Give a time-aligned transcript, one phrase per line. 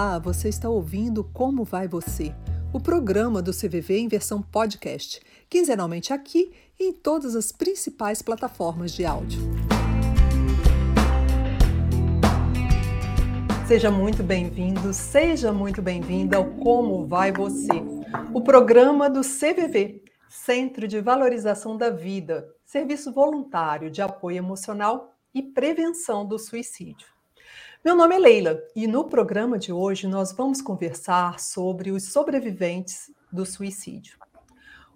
[0.00, 2.32] Olá, você está ouvindo Como Vai Você?
[2.72, 5.20] O programa do CVV em versão podcast,
[5.50, 9.40] quinzenalmente aqui e em todas as principais plataformas de áudio.
[13.66, 17.82] Seja muito bem-vindo, seja muito bem-vinda ao Como Vai Você,
[18.32, 25.42] o programa do CVV, Centro de Valorização da Vida, serviço voluntário de apoio emocional e
[25.42, 27.17] prevenção do suicídio.
[27.84, 33.08] Meu nome é Leila e no programa de hoje nós vamos conversar sobre os sobreviventes
[33.32, 34.18] do suicídio.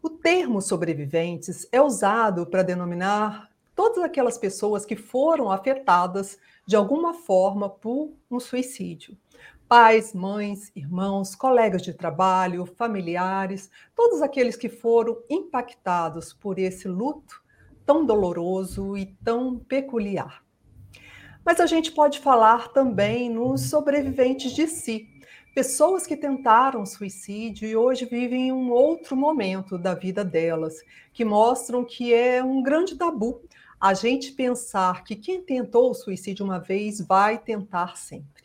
[0.02, 7.14] O termo sobreviventes é usado para denominar todas aquelas pessoas que foram afetadas de alguma
[7.14, 9.16] forma por um suicídio.
[9.68, 17.40] Pais, mães, irmãos, colegas de trabalho, familiares, todos aqueles que foram impactados por esse luto
[17.86, 20.41] tão doloroso e tão peculiar.
[21.44, 25.08] Mas a gente pode falar também nos sobreviventes de si,
[25.54, 30.82] pessoas que tentaram suicídio e hoje vivem um outro momento da vida delas,
[31.12, 33.40] que mostram que é um grande tabu
[33.80, 38.44] a gente pensar que quem tentou o suicídio uma vez vai tentar sempre.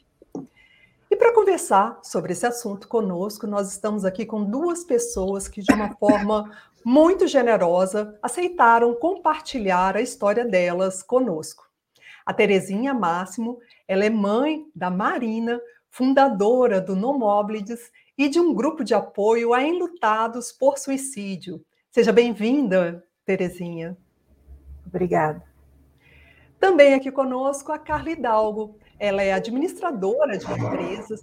[1.12, 5.72] E para conversar sobre esse assunto conosco, nós estamos aqui com duas pessoas que, de
[5.72, 6.52] uma forma
[6.84, 11.67] muito generosa, aceitaram compartilhar a história delas conosco.
[12.28, 18.84] A Terezinha Máximo, ela é mãe da Marina, fundadora do Nomoblides e de um grupo
[18.84, 21.64] de apoio a enlutados por suicídio.
[21.90, 23.98] Seja bem-vinda, Terezinha.
[24.86, 25.42] Obrigada.
[26.60, 28.78] Também aqui conosco a Carla Hidalgo.
[29.00, 31.22] Ela é administradora de empresas,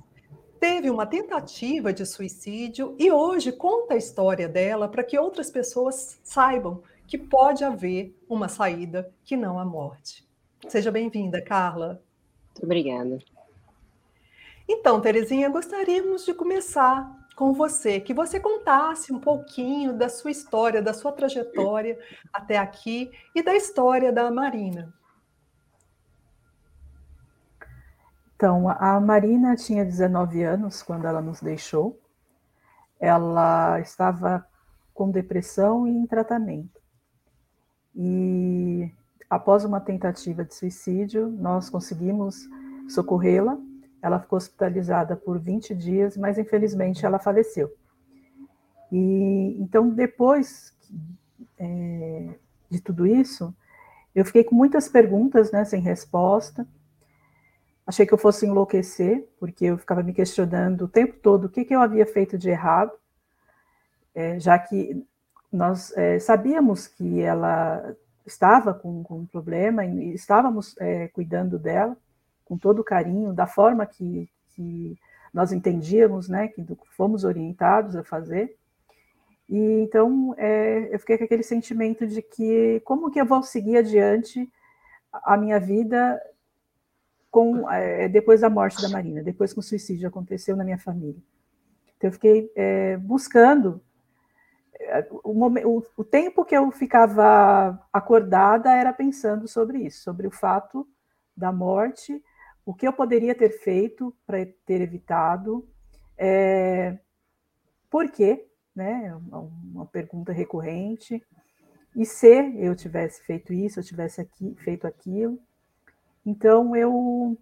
[0.58, 6.18] teve uma tentativa de suicídio e hoje conta a história dela para que outras pessoas
[6.24, 10.23] saibam que pode haver uma saída que não a morte.
[10.68, 12.02] Seja bem-vinda, Carla.
[12.48, 13.18] Muito obrigada.
[14.68, 20.80] Então, Terezinha, gostaríamos de começar com você, que você contasse um pouquinho da sua história,
[20.80, 21.98] da sua trajetória
[22.32, 24.92] até aqui e da história da Marina.
[28.36, 32.00] Então, a Marina tinha 19 anos quando ela nos deixou.
[32.98, 34.46] Ela estava
[34.92, 36.80] com depressão e em tratamento.
[37.94, 38.92] E
[39.34, 42.48] após uma tentativa de suicídio, nós conseguimos
[42.88, 43.58] socorrê-la.
[44.00, 47.74] Ela ficou hospitalizada por 20 dias, mas infelizmente ela faleceu.
[48.92, 50.72] E então, depois
[51.58, 52.34] é,
[52.70, 53.52] de tudo isso,
[54.14, 56.64] eu fiquei com muitas perguntas, né, sem resposta.
[57.84, 61.64] Achei que eu fosse enlouquecer, porque eu ficava me questionando o tempo todo o que,
[61.64, 62.92] que eu havia feito de errado,
[64.14, 65.04] é, já que
[65.50, 67.96] nós é, sabíamos que ela
[68.26, 71.96] estava com, com um problema e estávamos é, cuidando dela
[72.44, 74.96] com todo o carinho, da forma que, que
[75.32, 76.64] nós entendíamos, né, que
[76.96, 78.56] fomos orientados a fazer.
[79.48, 83.76] E então é, eu fiquei com aquele sentimento de que como que eu vou seguir
[83.76, 84.48] adiante
[85.12, 86.20] a minha vida
[87.30, 91.20] com é, depois da morte da Marina, depois que o suicídio aconteceu na minha família.
[91.96, 93.82] Então eu fiquei é, buscando
[95.22, 100.86] o, o, o, tempo que eu ficava acordada era pensando sobre isso, sobre o fato
[101.36, 102.22] da morte,
[102.64, 105.68] o que eu poderia ter feito para ter evitado,
[106.16, 106.98] é,
[107.90, 109.14] por quê, né?
[109.14, 109.38] Uma,
[109.72, 111.22] uma, pergunta recorrente.
[111.94, 115.38] E se eu tivesse feito isso, eu tivesse aqui, feito aquilo.
[116.24, 117.36] Então eu,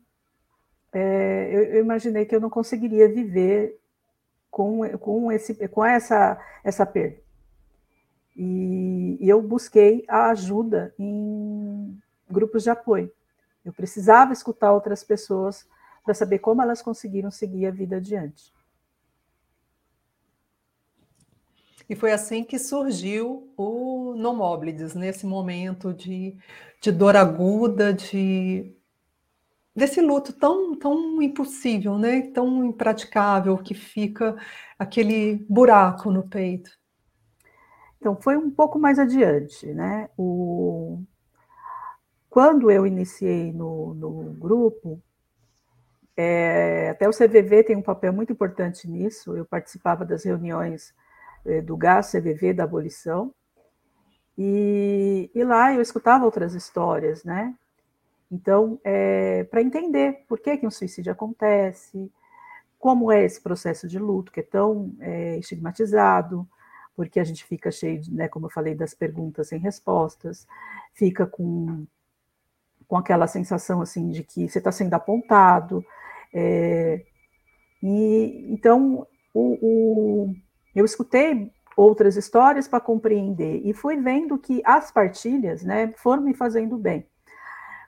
[0.93, 3.79] é, eu, eu imaginei que eu não conseguiria viver
[4.51, 7.22] com, com, esse, com essa, essa perda.
[8.37, 11.99] E, eu busquei a ajuda em
[12.31, 13.13] grupos de apoio.
[13.65, 15.67] Eu precisava escutar outras pessoas
[16.05, 18.53] para saber como elas conseguiram seguir a vida adiante.
[21.89, 26.37] E foi assim que surgiu o Nomoblides, nesse momento de,
[26.81, 28.75] de dor aguda, de
[29.75, 32.23] desse luto tão, tão impossível, né?
[32.33, 34.37] tão impraticável, que fica
[34.79, 36.71] aquele buraco no peito.
[38.03, 40.11] Então, foi um pouco mais adiante, né?
[40.19, 41.01] O...
[42.29, 45.01] Quando eu iniciei no, no grupo,
[46.17, 50.93] é, até o CVV tem um papel muito importante nisso, eu participava das reuniões
[51.47, 53.33] é, do GAS CVV da abolição,
[54.37, 57.55] e, e, lá eu escutava outras histórias, né?
[58.29, 62.11] Então, é, para entender por que, que um suicídio acontece,
[62.81, 66.49] como é esse processo de luto que é tão é, estigmatizado,
[66.97, 70.47] porque a gente fica cheio, de, né, como eu falei, das perguntas sem respostas,
[70.93, 71.87] fica com,
[72.87, 75.85] com aquela sensação assim de que você está sendo apontado,
[76.33, 77.05] é,
[77.83, 80.35] E então o, o,
[80.75, 86.35] eu escutei outras histórias para compreender e fui vendo que as partilhas, né, foram me
[86.35, 87.07] fazendo bem.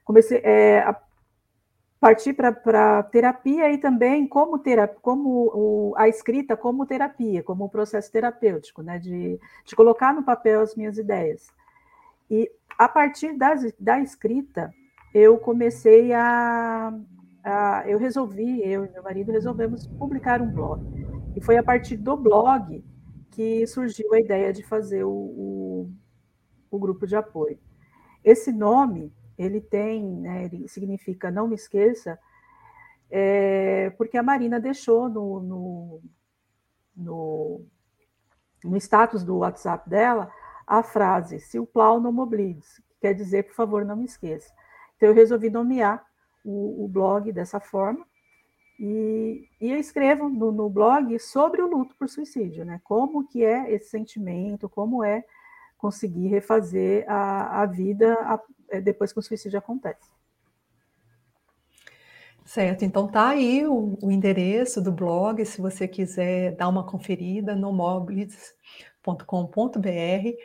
[0.04, 0.84] Comecei é,
[2.04, 8.12] partir para terapia e também como, terapia, como o, a escrita como terapia, como processo
[8.12, 11.50] terapêutico, né, de, de colocar no papel as minhas ideias.
[12.30, 14.70] E a partir das, da escrita,
[15.14, 16.92] eu comecei a,
[17.42, 20.84] a, Eu resolvi, eu e meu marido resolvemos publicar um blog.
[21.34, 22.84] E foi a partir do blog
[23.30, 25.90] que surgiu a ideia de fazer o, o,
[26.70, 27.58] o grupo de apoio.
[28.22, 32.18] Esse nome, ele tem, né, ele significa não me esqueça,
[33.10, 36.02] é, porque a Marina deixou no, no,
[36.96, 37.66] no,
[38.64, 40.30] no status do WhatsApp dela
[40.66, 44.52] a frase se o plau não moblides, quer dizer, por favor, não me esqueça.
[44.96, 46.04] Então, eu resolvi nomear
[46.44, 48.06] o, o blog dessa forma,
[48.78, 52.80] e, e escrevo no, no, blog sobre o luto por suicídio, né?
[52.82, 55.24] Como que é esse sentimento, como é
[55.84, 58.40] conseguir refazer a, a vida a,
[58.70, 60.08] é, depois que o suicídio acontece.
[62.42, 67.54] Certo, então tá aí o, o, endereço do blog, se você quiser dar uma conferida,
[67.54, 70.38] nomobles.com.br.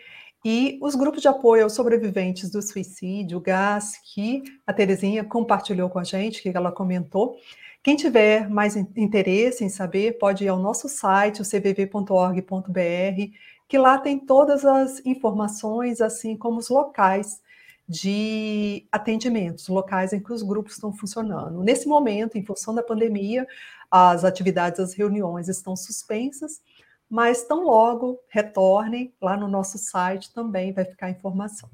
[0.43, 5.89] E os grupos de apoio aos sobreviventes do suicídio, o GAS, que a Terezinha compartilhou
[5.89, 7.37] com a gente, que ela comentou.
[7.81, 13.31] Quem tiver mais interesse em saber, pode ir ao nosso site, o cvv.org.br,
[13.69, 17.39] que lá tem todas as informações, assim como os locais
[17.87, 21.63] de atendimentos, locais em que os grupos estão funcionando.
[21.63, 23.47] Nesse momento, em função da pandemia,
[23.89, 26.61] as atividades, as reuniões estão suspensas,
[27.07, 31.69] mas tão logo retornem lá no nosso site também vai ficar a informação.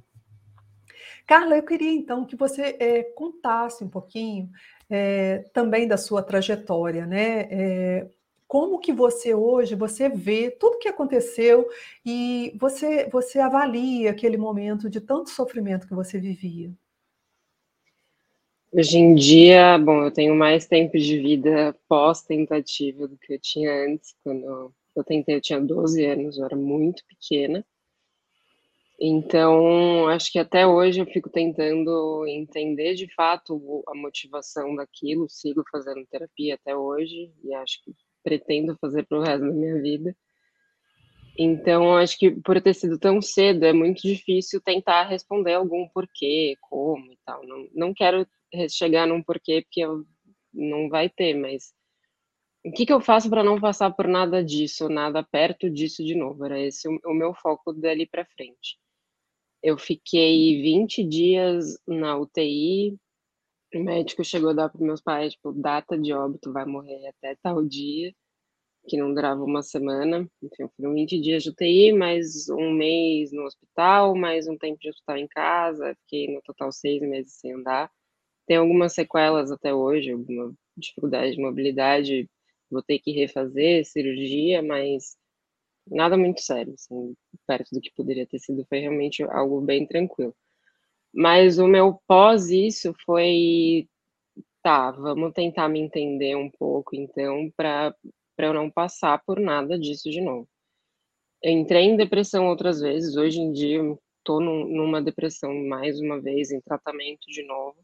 [1.25, 4.49] Carla, eu queria então que você é, contasse um pouquinho
[4.89, 7.47] é, também da sua trajetória, né?
[7.49, 8.07] É,
[8.47, 11.67] como que você hoje você vê tudo que aconteceu
[12.05, 16.71] e você você avalia aquele momento de tanto sofrimento que você vivia?
[18.71, 23.71] Hoje em dia, bom, eu tenho mais tempo de vida pós-tentativa do que eu tinha
[23.85, 27.65] antes, quando eu tentei, eu tinha 12 anos, eu era muito pequena.
[28.99, 35.63] Então, acho que até hoje eu fico tentando entender de fato a motivação daquilo, sigo
[35.69, 37.93] fazendo terapia até hoje e acho que
[38.25, 40.17] pretendo fazer para o resto da minha vida.
[41.37, 46.57] Então, acho que por ter sido tão cedo, é muito difícil tentar responder algum porquê,
[46.61, 47.45] como e tal.
[47.45, 48.25] Não, não quero
[48.69, 50.03] chegar num porquê, porque eu,
[50.51, 51.73] não vai ter, mas
[52.65, 56.15] o que, que eu faço para não passar por nada disso, nada perto disso de
[56.15, 56.45] novo?
[56.45, 58.79] Era esse o, o meu foco dali para frente.
[59.61, 62.97] Eu fiquei 20 dias na UTI,
[63.77, 67.35] o médico chegou a dar para meus pais, tipo, data de óbito, vai morrer até
[67.41, 68.13] tal dia,
[68.87, 70.29] que não durava uma semana.
[70.43, 74.89] Enfim, foram 20 dias de UTI, mais um mês no hospital, mais um tempo de
[74.89, 77.91] hospital em casa, fiquei no total seis meses sem andar.
[78.47, 82.29] Tem algumas sequelas até hoje, alguma dificuldade de mobilidade,
[82.71, 85.17] vou ter que refazer cirurgia, mas
[85.87, 87.15] nada muito sério, assim,
[87.47, 90.35] perto do que poderia ter sido, foi realmente algo bem tranquilo.
[91.17, 93.87] Mas o meu pós isso foi,
[94.61, 97.95] tá, vamos tentar me entender um pouco, então, para
[98.37, 100.45] eu não passar por nada disso de novo.
[101.41, 103.79] Eu entrei em depressão outras vezes, hoje em dia
[104.17, 107.77] estou numa depressão mais uma vez, em tratamento de novo.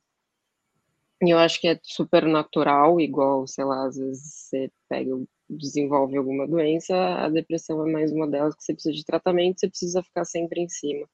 [1.24, 5.12] E eu acho que é super natural, igual, sei lá, às vezes você pega,
[5.50, 9.70] desenvolve alguma doença, a depressão é mais uma delas que você precisa de tratamento, você
[9.70, 11.08] precisa ficar sempre em cima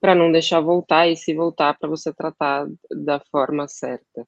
[0.00, 4.26] para não deixar voltar e se voltar para você tratar da forma certa.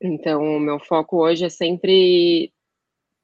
[0.00, 2.52] Então, o meu foco hoje é sempre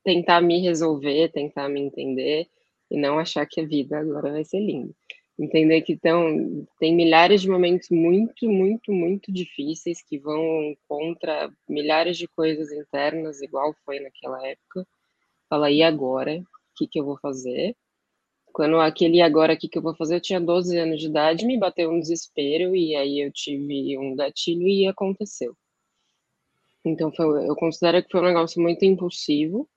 [0.04, 2.48] tentar me resolver, tentar me entender
[2.90, 4.94] e não achar que a vida agora vai ser linda.
[5.38, 12.18] Entender que então, tem milhares de momentos muito, muito, muito difíceis que vão contra milhares
[12.18, 14.86] de coisas internas, igual foi naquela época.
[15.48, 16.38] Fala, e agora?
[16.38, 16.44] O
[16.76, 17.74] que, que eu vou fazer?
[18.52, 21.58] Quando aquele agora aqui que eu vou fazer, eu tinha 12 anos de idade, me
[21.58, 25.56] bateu um desespero e aí eu tive um gatilho e aconteceu.
[26.84, 29.68] Então foi, eu considero que foi um negócio muito impulsivo,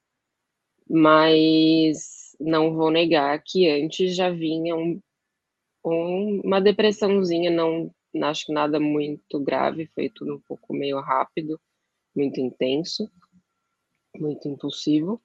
[0.90, 5.02] mas não vou negar que antes já vinha um,
[5.86, 11.60] um, uma depressãozinha, não acho que nada muito grave, foi tudo um pouco meio rápido,
[12.16, 13.10] muito intenso,
[14.16, 15.22] muito impulsivo.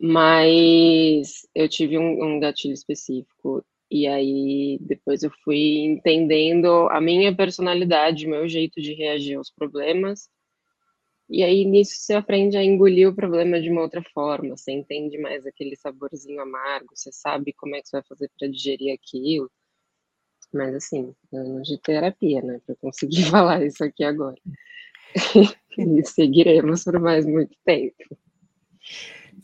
[0.00, 7.34] Mas eu tive um, um gatilho específico e aí depois eu fui entendendo a minha
[7.34, 10.28] personalidade, meu jeito de reagir aos problemas
[11.30, 15.16] E aí nisso você aprende a engolir o problema de uma outra forma, você entende
[15.18, 19.50] mais aquele saborzinho amargo, você sabe como é que você vai fazer para digerir aquilo.
[20.52, 24.36] Mas assim, anos de terapia, né, para conseguir falar isso aqui agora.
[25.78, 28.18] e seguiremos por mais muito tempo.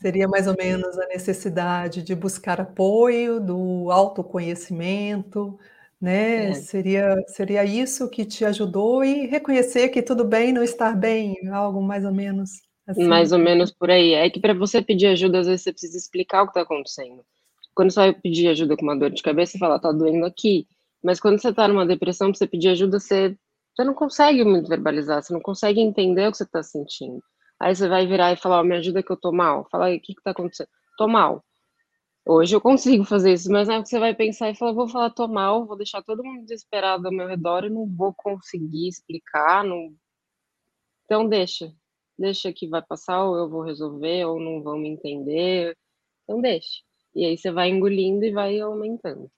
[0.01, 5.57] Seria mais ou menos a necessidade de buscar apoio, do autoconhecimento,
[5.99, 6.49] né?
[6.49, 6.53] É.
[6.53, 11.81] Seria, seria isso que te ajudou e reconhecer que tudo bem não estar bem, algo
[11.81, 13.07] mais ou menos assim.
[13.07, 14.13] Mais ou menos por aí.
[14.13, 17.23] É que para você pedir ajuda, às vezes você precisa explicar o que está acontecendo.
[17.73, 20.67] Quando você vai pedir ajuda com uma dor de cabeça, você fala, tá doendo aqui.
[21.03, 23.35] Mas quando você está numa depressão, para você pedir ajuda, você,
[23.75, 27.21] você não consegue muito verbalizar, você não consegue entender o que você está sentindo.
[27.59, 29.67] Aí você vai virar e falar, oh, me ajuda que eu tô mal.
[29.71, 30.69] Fala aí, o que que tá acontecendo?
[30.97, 31.43] Tô mal.
[32.27, 35.11] Hoje eu consigo fazer isso, mas é que você vai pensar e falar, vou falar,
[35.11, 39.63] tô mal, vou deixar todo mundo desesperado ao meu redor e não vou conseguir explicar,
[39.63, 39.95] não...
[41.05, 41.73] Então deixa.
[42.17, 45.77] Deixa que vai passar, ou eu vou resolver, ou não vão me entender.
[46.23, 46.81] Então deixa.
[47.15, 49.29] E aí você vai engolindo e vai aumentando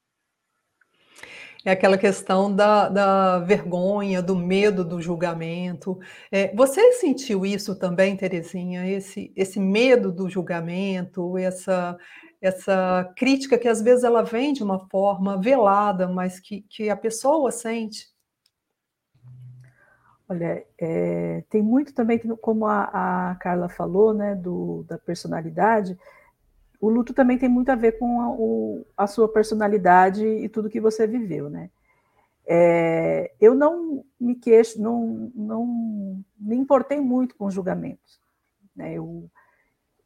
[1.69, 5.99] é aquela questão da, da vergonha, do medo do julgamento.
[6.31, 8.89] É, você sentiu isso também, Terezinha?
[8.89, 11.97] Esse, esse medo do julgamento, essa,
[12.41, 16.95] essa crítica que às vezes ela vem de uma forma velada, mas que, que a
[16.95, 18.07] pessoa sente?
[20.29, 25.97] Olha, é, tem muito também, como a, a Carla falou, né, do, da personalidade,
[26.79, 30.69] o luto também tem muito a ver com a, o, a sua personalidade e tudo
[30.69, 31.69] que você viveu, né?
[32.45, 38.21] É, eu não me queixo, não, não me importei muito com julgamentos,
[38.75, 38.93] né?
[38.93, 39.29] Eu,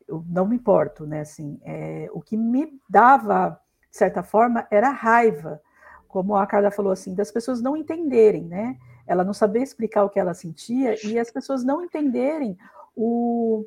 [0.08, 1.22] eu não me importo, né?
[1.22, 3.60] Assim, é, o que me dava,
[3.90, 5.62] de certa forma, era raiva,
[6.08, 8.78] como a Carla falou assim, das pessoas não entenderem, né?
[9.06, 12.58] Ela não saber explicar o que ela sentia e as pessoas não entenderem
[12.96, 13.66] o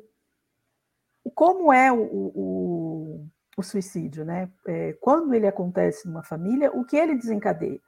[1.35, 3.27] como é o, o,
[3.57, 4.49] o suicídio, né?
[4.65, 7.79] É, quando ele acontece numa família, o que ele desencadeia?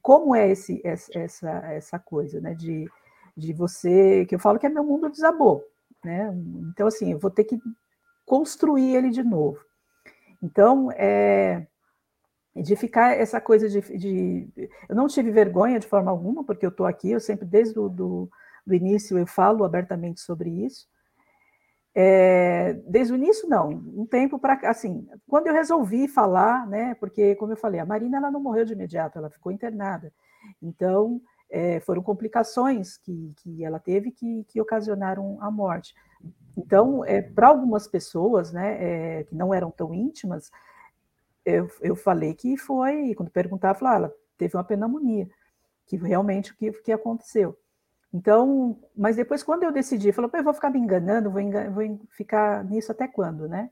[0.00, 2.54] Como é esse, essa, essa coisa, né?
[2.54, 2.88] De,
[3.36, 5.64] de você, que eu falo que é meu mundo desabou,
[6.04, 6.32] né?
[6.70, 7.60] Então, assim, eu vou ter que
[8.24, 9.58] construir ele de novo.
[10.40, 11.66] Então, é,
[12.54, 14.48] de ficar essa coisa de, de,
[14.88, 17.88] Eu não tive vergonha de forma alguma, porque eu estou aqui, eu sempre, desde o
[17.88, 18.30] do,
[18.66, 20.86] do início, eu falo abertamente sobre isso.
[21.94, 23.68] É, desde o início, não.
[23.68, 26.94] Um tempo para assim, quando eu resolvi falar, né?
[26.94, 30.12] Porque, como eu falei, a Marina ela não morreu de imediato, ela ficou internada.
[30.60, 31.20] Então,
[31.50, 35.94] é, foram complicações que, que ela teve que, que ocasionaram a morte.
[36.56, 40.50] Então, é, para algumas pessoas, né, é, que não eram tão íntimas,
[41.44, 45.28] eu, eu falei que foi, quando perguntava, falava, ah, ela teve uma pneumonia,
[45.86, 47.56] que realmente o que, que aconteceu.
[48.12, 51.42] Então, mas depois, quando eu decidi, falei, eu vou ficar me enganando, vou,
[51.72, 53.70] vou ficar nisso até quando, né?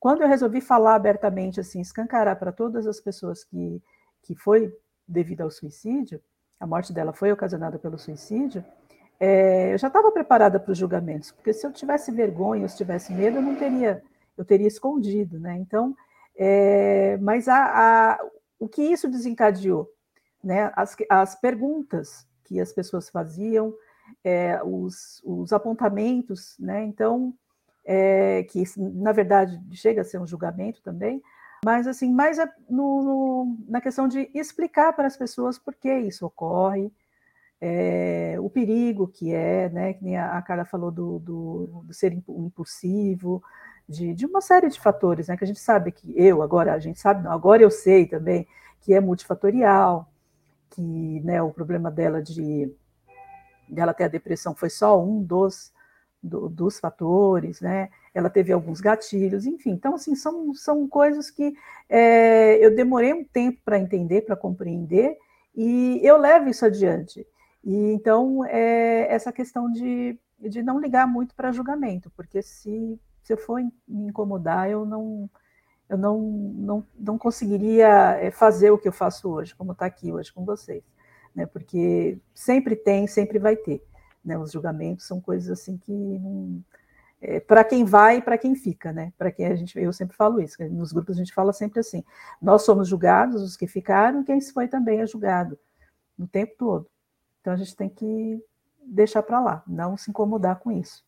[0.00, 3.80] Quando eu resolvi falar abertamente, assim, escancarar para todas as pessoas que,
[4.22, 4.76] que foi
[5.06, 6.20] devido ao suicídio,
[6.58, 8.64] a morte dela foi ocasionada pelo suicídio,
[9.20, 13.12] é, eu já estava preparada para os julgamentos, porque se eu tivesse vergonha, se tivesse
[13.14, 14.02] medo, eu não teria,
[14.36, 15.56] eu teria escondido, né?
[15.58, 15.96] Então,
[16.36, 17.56] é, mas a,
[18.12, 18.18] a,
[18.58, 19.88] o que isso desencadeou,
[20.42, 20.70] né?
[20.74, 23.74] As, as perguntas que as pessoas faziam,
[24.24, 26.84] é, os, os, apontamentos, né?
[26.84, 27.34] Então,
[27.84, 31.22] é, que na verdade chega a ser um julgamento também,
[31.64, 32.38] mas assim, mais
[32.68, 36.92] no, no, na questão de explicar para as pessoas por que isso ocorre,
[37.60, 39.94] é, o perigo que é, né?
[39.94, 43.42] Que nem a, a Carla falou do, do, do ser impulsivo,
[43.88, 45.36] de, de, uma série de fatores, né?
[45.36, 48.46] Que a gente sabe que eu agora a gente sabe, não, agora eu sei também
[48.80, 50.08] que é multifatorial,
[50.70, 52.74] que né, o problema dela de
[53.68, 55.72] dela ter a depressão foi só um dos,
[56.22, 57.88] do, dos fatores, né?
[58.14, 59.70] Ela teve alguns gatilhos, enfim.
[59.70, 61.54] Então, assim, são, são coisas que
[61.88, 65.16] é, eu demorei um tempo para entender, para compreender,
[65.54, 67.26] e eu levo isso adiante.
[67.64, 73.32] E então, é, essa questão de, de não ligar muito para julgamento, porque se, se
[73.32, 75.28] eu for me incomodar, eu não
[75.88, 80.12] eu não, não, não conseguiria eh, fazer o que eu faço hoje, como está aqui
[80.12, 80.82] hoje com vocês,
[81.34, 81.46] né?
[81.46, 83.82] Porque sempre tem, sempre vai ter,
[84.24, 84.36] né?
[84.36, 86.20] Os julgamentos são coisas assim que
[87.20, 89.12] é, para quem vai e para quem fica, né?
[89.16, 92.04] Para quem a gente, eu sempre falo isso, nos grupos a gente fala sempre assim:
[92.42, 95.56] nós somos julgados, os que ficaram, quem se foi também é julgado,
[96.18, 96.90] o tempo todo.
[97.40, 98.42] Então a gente tem que
[98.84, 101.05] deixar para lá, não se incomodar com isso.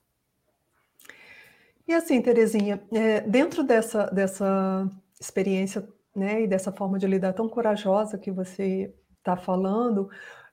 [1.88, 4.87] E assim, Terezinha, é, dentro dessa, dessa
[5.18, 10.11] experiência né, e dessa forma de lidar tão corajosa que você está falando,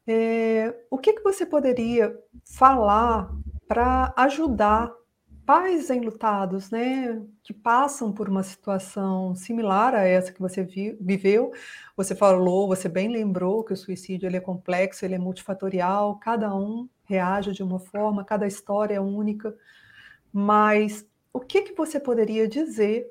[0.07, 3.29] é, o que, que você poderia falar
[3.67, 4.93] para ajudar
[5.45, 11.51] pais enlutados, né, que passam por uma situação similar a essa que você vi, viveu.
[11.97, 16.55] Você falou, você bem lembrou que o suicídio ele é complexo, ele é multifatorial, cada
[16.55, 19.53] um reage de uma forma, cada história é única.
[20.31, 23.05] Mas o que que você poderia dizer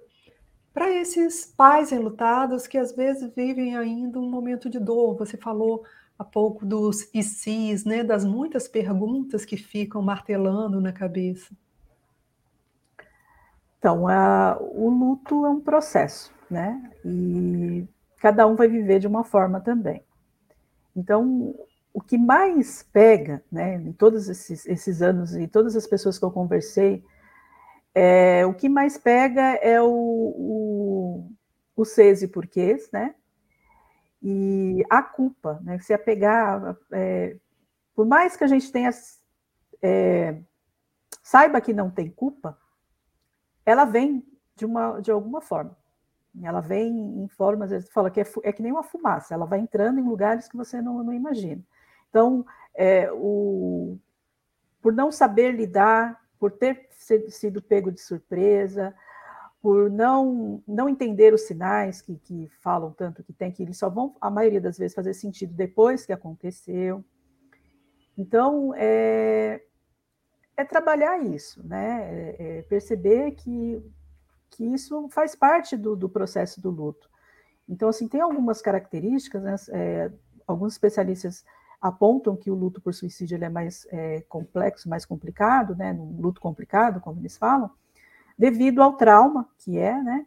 [0.73, 5.15] para esses pais enlutados que às vezes vivem ainda um momento de dor?
[5.19, 5.85] Você falou
[6.19, 11.55] há pouco dos ICs, né, das muitas perguntas que ficam martelando na cabeça.
[13.79, 16.91] Então, a, o luto é um processo, né?
[17.05, 20.03] E cada um vai viver de uma forma também.
[20.97, 21.55] Então,
[21.93, 26.25] o que mais pega, né, em todos esses, esses anos e todas as pessoas que
[26.25, 27.05] eu conversei,
[27.95, 31.33] é, o que mais pega é o, o,
[31.77, 33.15] o seis e porquês, né?
[34.23, 35.79] E a culpa, né?
[35.79, 37.37] Se apegar, é,
[37.95, 38.91] por mais que a gente tenha,
[39.81, 40.41] é,
[41.23, 42.59] saiba que não tem culpa,
[43.65, 45.77] ela vem de, uma, de alguma forma.
[46.43, 49.47] Ela vem em formas, às vezes fala que é, é, que nem uma fumaça, ela
[49.47, 51.63] vai entrando em lugares que você não, não imagina.
[52.11, 53.97] Então, é, o,
[54.83, 58.95] por não saber lidar, por ter sido pego de surpresa,
[59.63, 63.89] por não, não entender os sinais que, que falam tanto que tem, que eles só
[63.89, 67.03] vão, a maioria das vezes, fazer sentido depois que aconteceu.
[68.15, 69.63] Então, é,
[70.55, 72.11] é trabalhar isso, né?
[72.11, 73.83] É, é perceber que,
[74.51, 77.09] que isso faz parte do, do, processo do luto.
[77.67, 79.57] Então, assim, tem algumas características, né?
[79.71, 80.13] É,
[80.47, 81.43] alguns especialistas
[81.85, 85.93] apontam que o luto por suicídio é mais é, complexo, mais complicado, né?
[85.93, 87.71] Um luto complicado, como eles falam,
[88.39, 90.25] devido ao trauma que é, né?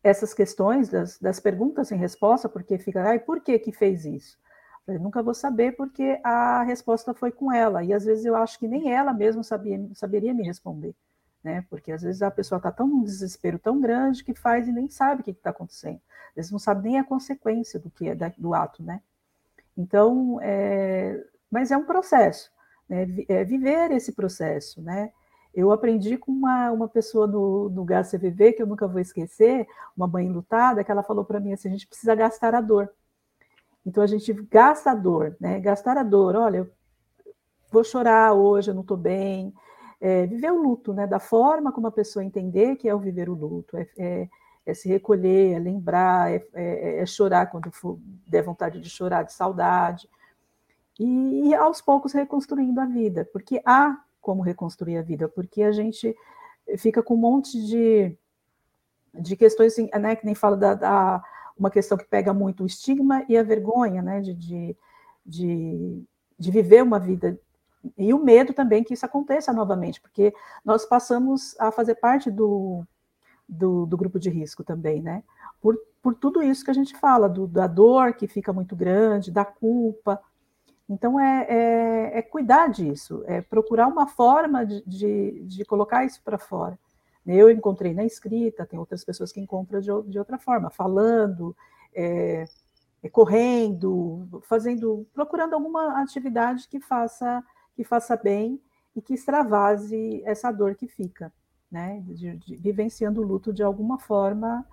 [0.00, 4.38] Essas questões das, das perguntas sem resposta, porque fica, ai, por que que fez isso?
[4.86, 7.82] Eu nunca vou saber porque a resposta foi com ela.
[7.82, 10.94] E às vezes eu acho que nem ela mesma sabia, saberia me responder.
[11.42, 11.64] Né?
[11.68, 14.88] Porque às vezes a pessoa está tão num desespero tão grande que faz e nem
[14.88, 16.00] sabe o que está acontecendo.
[16.30, 19.00] Às vezes não sabe nem a consequência do que é do ato, né?
[19.76, 22.50] Então, é, mas é um processo,
[22.88, 23.06] né?
[23.28, 25.12] É viver esse processo, né?
[25.54, 30.06] Eu aprendi com uma, uma pessoa no, no GACVV, que eu nunca vou esquecer, uma
[30.06, 32.90] mãe lutada, que ela falou para mim assim: a gente precisa gastar a dor.
[33.84, 35.60] Então a gente gasta a dor, né?
[35.60, 36.70] Gastar a dor, olha,
[37.70, 39.52] vou chorar hoje, eu não estou bem.
[40.00, 41.06] É, viver o luto, né?
[41.06, 44.28] Da forma como a pessoa entender que é o viver o luto, é, é,
[44.64, 49.24] é se recolher, é lembrar, é, é, é chorar quando for, der vontade de chorar,
[49.24, 50.08] de saudade.
[50.98, 55.72] E, e aos poucos reconstruindo a vida, porque há como reconstruir a vida, porque a
[55.72, 56.14] gente
[56.78, 58.16] fica com um monte de,
[59.12, 61.24] de questões, assim, né, que nem fala da, da
[61.58, 64.76] uma questão que pega muito o estigma e a vergonha, né, de, de,
[65.26, 66.04] de,
[66.38, 67.38] de viver uma vida
[67.96, 70.32] e o medo também que isso aconteça novamente, porque
[70.64, 72.86] nós passamos a fazer parte do,
[73.52, 75.22] do, do, grupo de risco também, né?
[75.60, 79.30] Por, por tudo isso que a gente fala, do, da dor que fica muito grande,
[79.30, 80.20] da culpa.
[80.88, 86.20] Então, é, é, é cuidar disso, é procurar uma forma de, de, de colocar isso
[86.24, 86.78] para fora.
[87.26, 91.56] Eu encontrei na escrita, tem outras pessoas que encontram de, de outra forma, falando,
[91.94, 92.44] é,
[93.02, 98.60] é, correndo, fazendo, procurando alguma atividade que faça que faça bem
[98.94, 101.32] e que extravase essa dor que fica,
[101.72, 102.02] né?
[102.06, 104.64] De, de, vivenciando o luto de alguma forma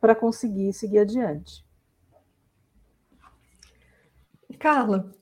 [0.00, 1.64] para conseguir seguir adiante.
[4.58, 5.12] Carla,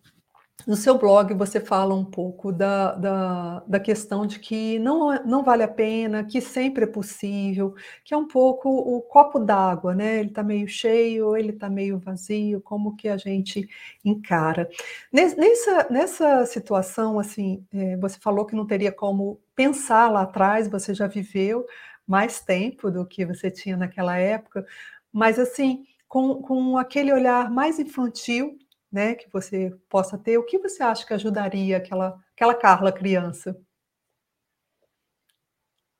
[0.66, 5.42] no seu blog, você fala um pouco da, da, da, questão de que não, não
[5.44, 10.20] vale a pena, que sempre é possível, que é um pouco o copo d'água, né?
[10.20, 13.68] Ele está meio cheio, ele está meio vazio, como que a gente
[14.04, 14.68] encara.
[15.12, 20.94] Nessa, nessa situação, assim, é, você falou que não teria como pensar lá atrás, você
[20.94, 21.66] já viveu
[22.06, 24.66] mais tempo do que você tinha naquela época,
[25.12, 28.58] mas assim, com, com aquele olhar mais infantil
[28.94, 33.60] né, que você possa ter, o que você acha que ajudaria aquela, aquela Carla criança?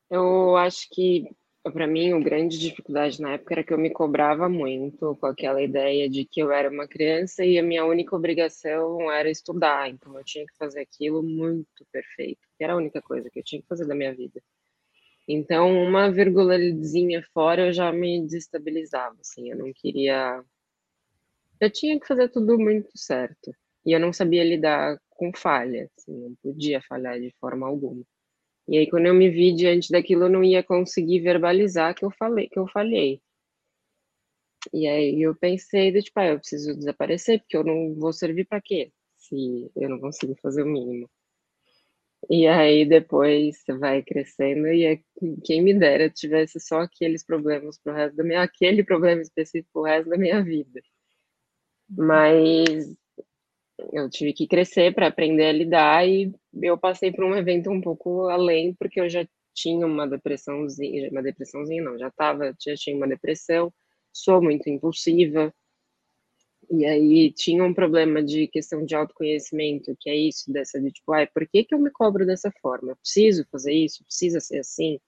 [0.09, 1.29] Eu acho que,
[1.65, 5.61] para mim, a grande dificuldade na época era que eu me cobrava muito com aquela
[5.61, 10.17] ideia de que eu era uma criança e a minha única obrigação era estudar, então
[10.17, 13.61] eu tinha que fazer aquilo muito perfeito, que era a única coisa que eu tinha
[13.61, 14.41] que fazer da minha vida.
[15.27, 20.45] Então, uma vírgulazinha fora eu já me desestabilizava, assim, eu não queria
[21.65, 23.55] eu tinha que fazer tudo muito certo.
[23.87, 28.05] E eu não sabia lidar com falha, assim, não podia falhar de forma alguma.
[28.69, 32.11] E aí, quando eu me vi diante daquilo, eu não ia conseguir verbalizar que eu
[32.11, 33.21] falei, que eu falhei.
[34.73, 38.47] E aí eu pensei, de, tipo, ah, eu preciso desaparecer, porque eu não vou servir
[38.47, 38.93] para quê?
[39.17, 41.09] Se eu não consigo fazer o mínimo.
[42.31, 45.01] E aí depois vai crescendo e é,
[45.45, 49.83] quem me dera tivesse só aqueles problemas pro resto da minha, aquele problema específico pro
[49.83, 50.81] resto da minha vida.
[51.89, 52.95] Mas
[53.93, 57.81] eu tive que crescer para aprender a lidar e eu passei por um evento um
[57.81, 62.97] pouco além porque eu já tinha uma depressãozinha, uma depressãozinha não, já tava, já tinha
[62.97, 63.73] uma depressão,
[64.13, 65.53] sou muito impulsiva,
[66.71, 71.13] e aí tinha um problema de questão de autoconhecimento, que é isso, dessa de tipo,
[71.13, 72.93] ai, por que, que eu me cobro dessa forma?
[72.93, 74.05] Eu preciso fazer isso?
[74.05, 74.99] Precisa ser assim?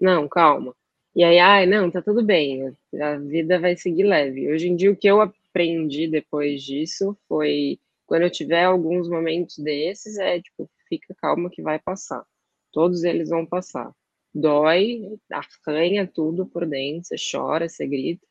[0.00, 0.74] Não, calma.
[1.16, 4.52] E aí, ai, não, tá tudo bem, a vida vai seguir leve.
[4.52, 5.22] Hoje em dia, o que eu
[5.54, 11.62] aprendi depois disso foi, quando eu tiver alguns momentos desses, é tipo, fica calma que
[11.62, 12.24] vai passar.
[12.72, 13.92] Todos eles vão passar.
[14.34, 18.26] Dói, arranha tudo por dentro, você chora, você grita,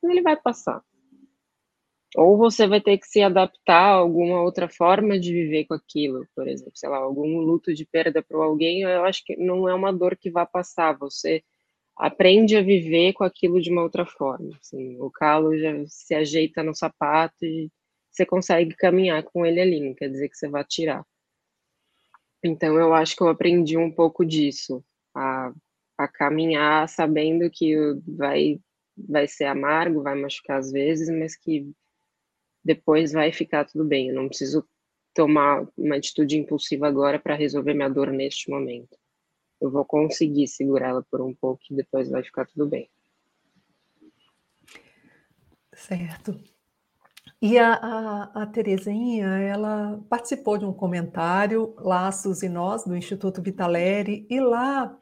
[0.00, 0.82] mas ele vai passar
[2.16, 6.26] ou você vai ter que se adaptar a alguma outra forma de viver com aquilo,
[6.34, 9.74] por exemplo, sei lá, algum luto de perda para alguém, eu acho que não é
[9.74, 11.42] uma dor que vai passar, você
[11.98, 14.56] aprende a viver com aquilo de uma outra forma.
[14.60, 17.70] Assim, o calo já se ajeita no sapato e
[18.10, 21.04] você consegue caminhar com ele ali, não quer dizer que você vai tirar.
[22.42, 24.84] Então eu acho que eu aprendi um pouco disso,
[25.14, 25.52] a,
[25.98, 27.74] a caminhar sabendo que
[28.06, 28.60] vai
[28.96, 31.70] vai ser amargo, vai machucar às vezes, mas que
[32.64, 34.08] depois vai ficar tudo bem.
[34.08, 34.66] Eu não preciso
[35.14, 38.96] tomar uma atitude impulsiva agora para resolver minha dor neste momento.
[39.60, 42.88] Eu vou conseguir segurá-la por um pouco e depois vai ficar tudo bem.
[45.72, 46.38] Certo.
[47.40, 53.40] E a, a, a Terezinha, ela participou de um comentário, Laços e Nós, do Instituto
[53.40, 54.96] Vitaleri, e lá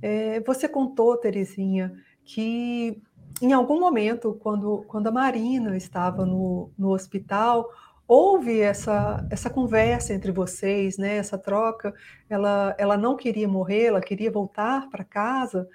[0.00, 1.94] é, você contou, Terezinha,
[2.24, 3.02] que
[3.42, 7.68] em algum momento, quando, quando a Marina estava no, no hospital,
[8.06, 11.16] houve essa, essa conversa entre vocês, né?
[11.16, 11.94] essa troca.
[12.28, 15.68] Ela, ela não queria morrer, ela queria voltar para casa.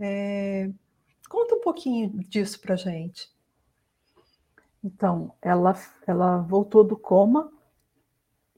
[0.00, 0.70] É...
[1.28, 3.28] Conta um pouquinho disso para gente.
[4.82, 5.74] Então, ela,
[6.06, 7.50] ela voltou do coma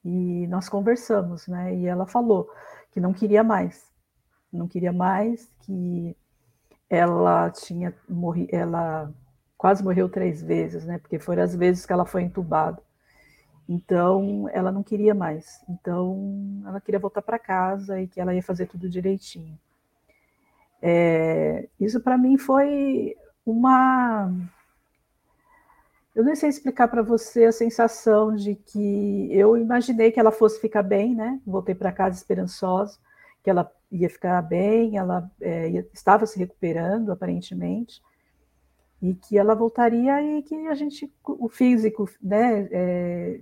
[0.05, 1.75] e nós conversamos, né?
[1.75, 2.51] E ela falou
[2.91, 3.93] que não queria mais,
[4.53, 6.17] não queria mais, que
[6.89, 9.13] ela tinha morri, ela
[9.57, 10.99] quase morreu três vezes, né?
[10.99, 12.83] Porque foram as vezes que ela foi entubada.
[13.69, 15.61] Então, ela não queria mais.
[15.69, 19.59] Então, ela queria voltar para casa e que ela ia fazer tudo direitinho.
[20.81, 24.31] É, isso para mim foi uma.
[26.15, 30.61] Eu nem sei explicar para você a sensação de que eu imaginei que ela fosse
[30.61, 31.41] ficar bem, né?
[31.47, 32.99] Voltei para casa esperançosa,
[33.43, 38.03] que ela ia ficar bem, ela é, estava se recuperando aparentemente,
[39.01, 43.41] e que ela voltaria e que a gente, o físico, né, é,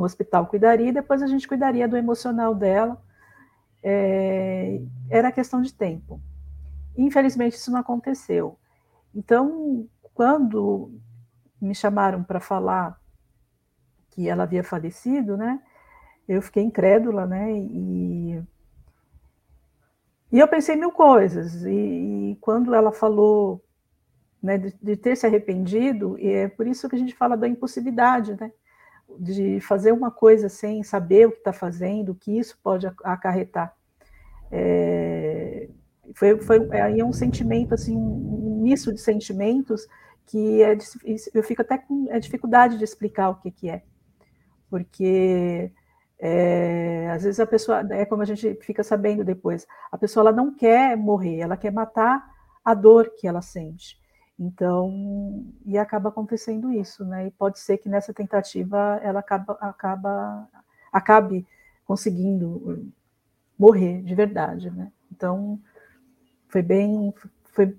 [0.00, 3.00] no hospital cuidaria, e depois a gente cuidaria do emocional dela.
[3.82, 6.20] É, era questão de tempo.
[6.96, 8.58] Infelizmente isso não aconteceu.
[9.14, 10.92] Então, quando
[11.60, 12.98] me chamaram para falar
[14.10, 15.60] que ela havia falecido, né,
[16.26, 18.42] eu fiquei incrédula, né, e
[20.32, 23.64] e eu pensei mil coisas, e, e quando ela falou
[24.40, 27.48] né, de, de, ter se arrependido, e é por isso que a gente fala da
[27.48, 28.52] impulsividade, né,
[29.18, 33.74] de fazer uma coisa sem saber o que está fazendo, o que isso pode acarretar.
[34.50, 35.68] É,
[36.14, 39.86] foi, foi aí é um sentimento, assim, um misto de sentimentos
[40.26, 40.76] que é,
[41.34, 43.82] eu fico até com é dificuldade de explicar o que, que é,
[44.68, 45.72] porque
[46.18, 50.32] é, às vezes a pessoa, é como a gente fica sabendo depois, a pessoa ela
[50.32, 52.24] não quer morrer, ela quer matar
[52.64, 53.99] a dor que ela sente.
[54.42, 57.26] Então, e acaba acontecendo isso, né?
[57.26, 60.48] E pode ser que nessa tentativa ela acaba, acaba
[60.90, 61.46] acabe
[61.84, 62.90] conseguindo
[63.58, 64.90] morrer de verdade, né?
[65.12, 65.60] Então,
[66.48, 67.12] foi bem,
[67.52, 67.76] foi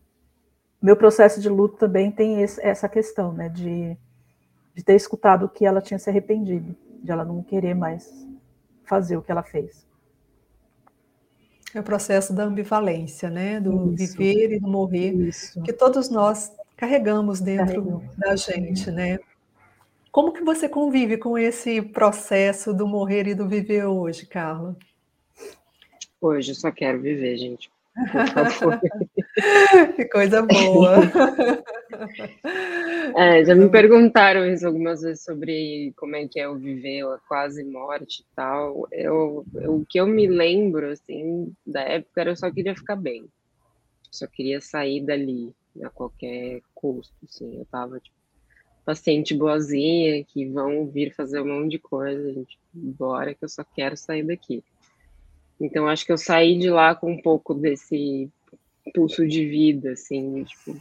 [0.79, 3.49] meu processo de luto também tem esse, essa questão, né?
[3.49, 3.97] De,
[4.75, 8.07] de ter escutado que ela tinha se arrependido, de ela não querer mais
[8.83, 9.83] fazer o que ela fez.
[11.73, 13.59] É o processo da ambivalência, né?
[13.59, 14.17] Do Isso.
[14.17, 15.61] viver e do morrer, Isso.
[15.61, 18.15] que todos nós carregamos dentro Carregamos.
[18.17, 19.19] da gente, né?
[20.11, 24.75] Como que você convive com esse processo do morrer e do viver hoje, Carla?
[26.19, 27.71] Hoje eu só quero viver, gente.
[29.95, 30.95] que coisa boa.
[33.15, 37.19] É, já me perguntaram isso algumas vezes sobre como é que é o viver a
[37.27, 38.87] quase morte e tal.
[38.91, 42.95] Eu, eu, o que eu me lembro, assim, da época era eu só queria ficar
[42.95, 43.25] bem.
[44.09, 47.59] Só queria sair dali a qualquer custo, assim.
[47.59, 48.15] Eu tava, tipo,
[48.85, 53.63] paciente boazinha que vão vir fazer um monte de coisa, gente, bora que eu só
[53.63, 54.63] quero sair daqui.
[55.61, 58.27] Então, acho que eu saí de lá com um pouco desse
[58.95, 60.75] pulso de vida, assim, tipo,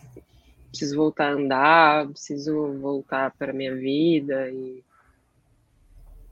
[0.70, 4.82] preciso voltar a andar, preciso voltar para minha vida e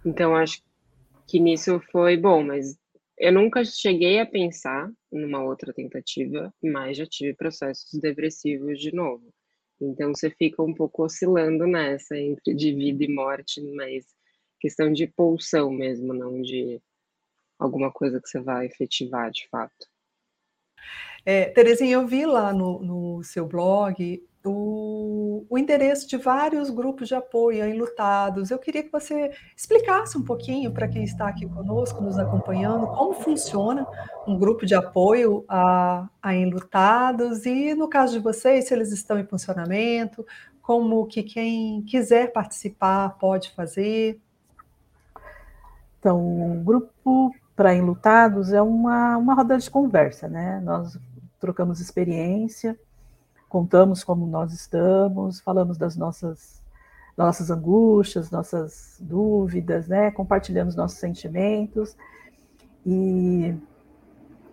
[0.04, 0.62] então acho
[1.26, 2.78] que nisso foi bom, mas
[3.18, 9.28] eu nunca cheguei a pensar numa outra tentativa, mas já tive processos depressivos de novo.
[9.80, 14.06] Então você fica um pouco oscilando nessa entre de vida e morte, mas
[14.58, 16.80] questão de pulsão mesmo, não de
[17.58, 19.88] alguma coisa que você vai efetivar de fato.
[21.24, 27.08] É, Terezinha, eu vi lá no, no seu blog o, o, endereço de vários grupos
[27.08, 28.50] de apoio a enlutados.
[28.50, 33.12] Eu queria que você explicasse um pouquinho para quem está aqui conosco, nos acompanhando, como
[33.12, 33.86] funciona
[34.26, 39.18] um grupo de apoio a, a enlutados e, no caso de vocês, se eles estão
[39.18, 40.24] em funcionamento,
[40.62, 44.20] como que quem quiser participar pode fazer.
[45.98, 46.18] Então,
[46.52, 50.60] o grupo para enlutados é uma, uma roda de conversa, né?
[50.60, 50.96] Nós
[51.40, 52.78] trocamos experiência,
[53.48, 56.62] contamos como nós estamos, falamos das nossas,
[57.16, 60.12] nossas angústias, nossas dúvidas, né?
[60.12, 61.96] Compartilhamos nossos sentimentos.
[62.86, 63.56] E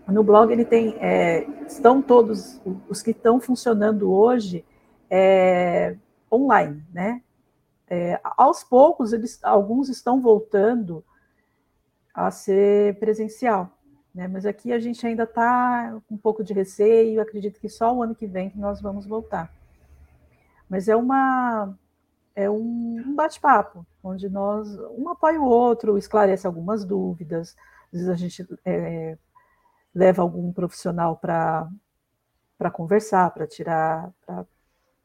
[0.08, 4.65] no blog ele tem, é, estão todos os que estão funcionando hoje
[5.12, 5.96] é,
[6.34, 7.22] online, né?
[7.88, 11.06] É, aos poucos eles, alguns estão voltando
[12.15, 13.69] a ser presencial.
[14.13, 14.28] Né?
[14.28, 18.01] Mas aqui a gente ainda está com um pouco de receio, acredito que só o
[18.01, 19.51] ano que vem que nós vamos voltar.
[20.69, 21.78] Mas é uma
[22.34, 28.15] é um bate-papo, onde nós um apoia o outro, esclarece algumas dúvidas, às vezes a
[28.15, 29.17] gente é,
[29.93, 31.69] leva algum profissional para
[32.71, 34.12] conversar, para tirar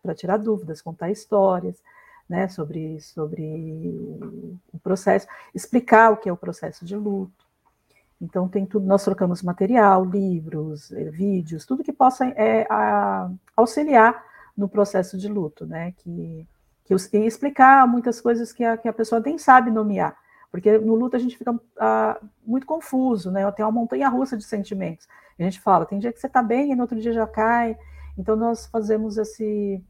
[0.02, 1.82] para tirar dúvidas, contar histórias
[2.30, 3.42] né, sobre, sobre
[4.72, 7.44] o, processo, explicar o que é o processo de luto.
[8.22, 14.24] Então, tem tudo, nós trocamos material, livros, eh, vídeos, tudo que possa é, a, auxiliar
[14.56, 15.92] no processo de luto, né?
[15.96, 16.46] Que,
[16.84, 20.16] que e explicar muitas coisas que a, que a pessoa nem sabe nomear.
[20.52, 23.50] Porque no luto a gente fica ah, muito confuso, né?
[23.52, 25.08] Tem uma montanha russa de sentimentos.
[25.36, 27.76] A gente fala, tem dia que você está bem e no outro dia já cai.
[28.16, 29.82] Então, nós fazemos esse,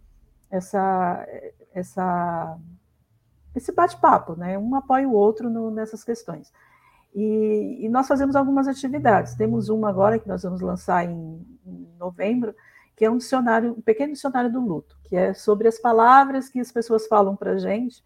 [0.51, 1.27] essa,
[1.75, 2.59] essa,
[3.55, 4.59] esse bate-papo, né?
[4.59, 6.53] Um apoia o outro no, nessas questões.
[7.15, 9.35] E, e, nós fazemos algumas atividades.
[9.35, 12.55] Temos uma agora que nós vamos lançar em, em novembro,
[12.95, 16.61] que é um dicionário, um pequeno dicionário do luto, que é sobre as palavras que
[16.61, 18.05] as pessoas falam para a gente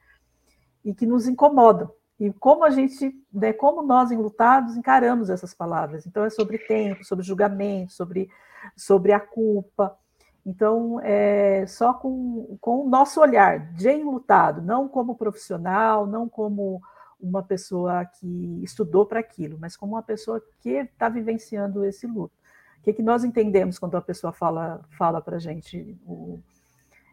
[0.84, 1.90] e que nos incomodam.
[2.18, 6.06] E como a gente, né, como nós enlutados encaramos essas palavras.
[6.06, 8.30] Então é sobre tempo, sobre julgamento, sobre,
[8.76, 9.98] sobre a culpa.
[10.46, 16.82] Então, é só com, com o nosso olhar de enlutado, não como profissional, não como
[17.18, 22.34] uma pessoa que estudou para aquilo, mas como uma pessoa que está vivenciando esse luto.
[22.80, 26.38] O que, que nós entendemos quando a pessoa fala, fala para a gente o,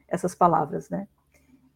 [0.07, 1.07] essas palavras, né?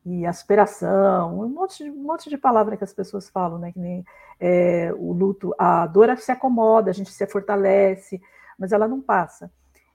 [0.06, 3.72] E aspiração, um monte, de, um monte de palavra que as pessoas falam, né?
[3.72, 4.06] Que nem
[4.40, 8.22] é, o luto, a dor se acomoda, a gente se fortalece,
[8.60, 9.50] mas ela não passa.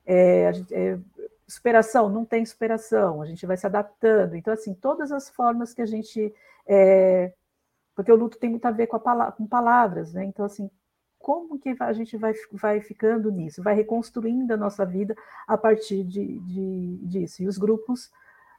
[0.07, 0.99] É, gente, é,
[1.51, 4.37] superação, não tem superação, a gente vai se adaptando.
[4.37, 6.33] Então, assim, todas as formas que a gente.
[6.67, 7.33] É,
[7.95, 10.25] porque o luto tem muito a ver com, a, com palavras, né?
[10.25, 10.71] Então, assim,
[11.19, 13.63] como que a gente vai, vai ficando nisso?
[13.63, 15.15] Vai reconstruindo a nossa vida
[15.47, 17.43] a partir de, de disso.
[17.43, 18.11] E os grupos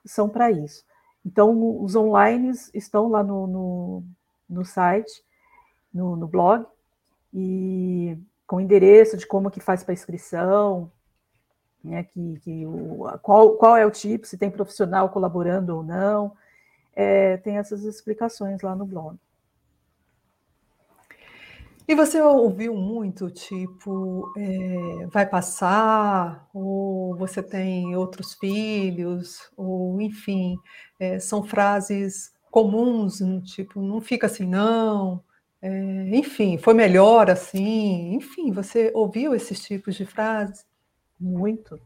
[0.05, 0.83] são para isso.
[1.25, 4.03] Então, os online estão lá no, no,
[4.49, 5.23] no site,
[5.93, 6.65] no, no blog,
[7.33, 10.91] e com endereço de como que faz para inscrição,
[11.83, 16.33] né, que, que o, qual, qual é o tipo, se tem profissional colaborando ou não,
[16.95, 19.17] é, tem essas explicações lá no blog.
[21.87, 30.57] E você ouviu muito, tipo, é, vai passar, ou você tem outros filhos, ou enfim,
[30.99, 35.21] é, são frases comuns, tipo, não fica assim, não,
[35.61, 35.69] é,
[36.15, 40.65] enfim, foi melhor assim, enfim, você ouviu esses tipos de frases?
[41.21, 41.79] Muito.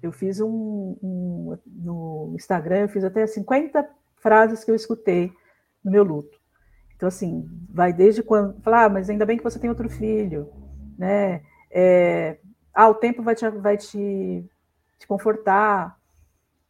[0.00, 5.32] Eu fiz um, um, no Instagram, eu fiz até 50 frases que eu escutei
[5.84, 6.38] no meu luto.
[6.94, 8.60] Então, assim, vai desde quando.
[8.62, 10.50] Falar, ah, mas ainda bem que você tem outro filho,
[10.96, 11.42] né?
[11.70, 12.38] É,
[12.72, 14.44] ah, o tempo vai te, vai te,
[14.98, 15.98] te confortar,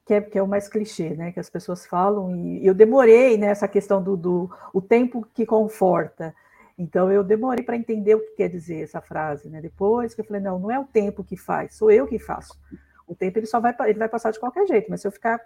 [0.07, 1.33] que é, que é o mais clichê, né?
[1.33, 5.45] Que as pessoas falam, e eu demorei nessa né, questão do, do o tempo que
[5.45, 6.35] conforta.
[6.81, 9.61] Então eu demorei para entender o que quer dizer essa frase, né?
[9.61, 12.59] Depois que eu falei, não, não é o tempo que faz, sou eu que faço.
[13.07, 15.39] O tempo ele só vai ele vai passar de qualquer jeito, mas se eu ficar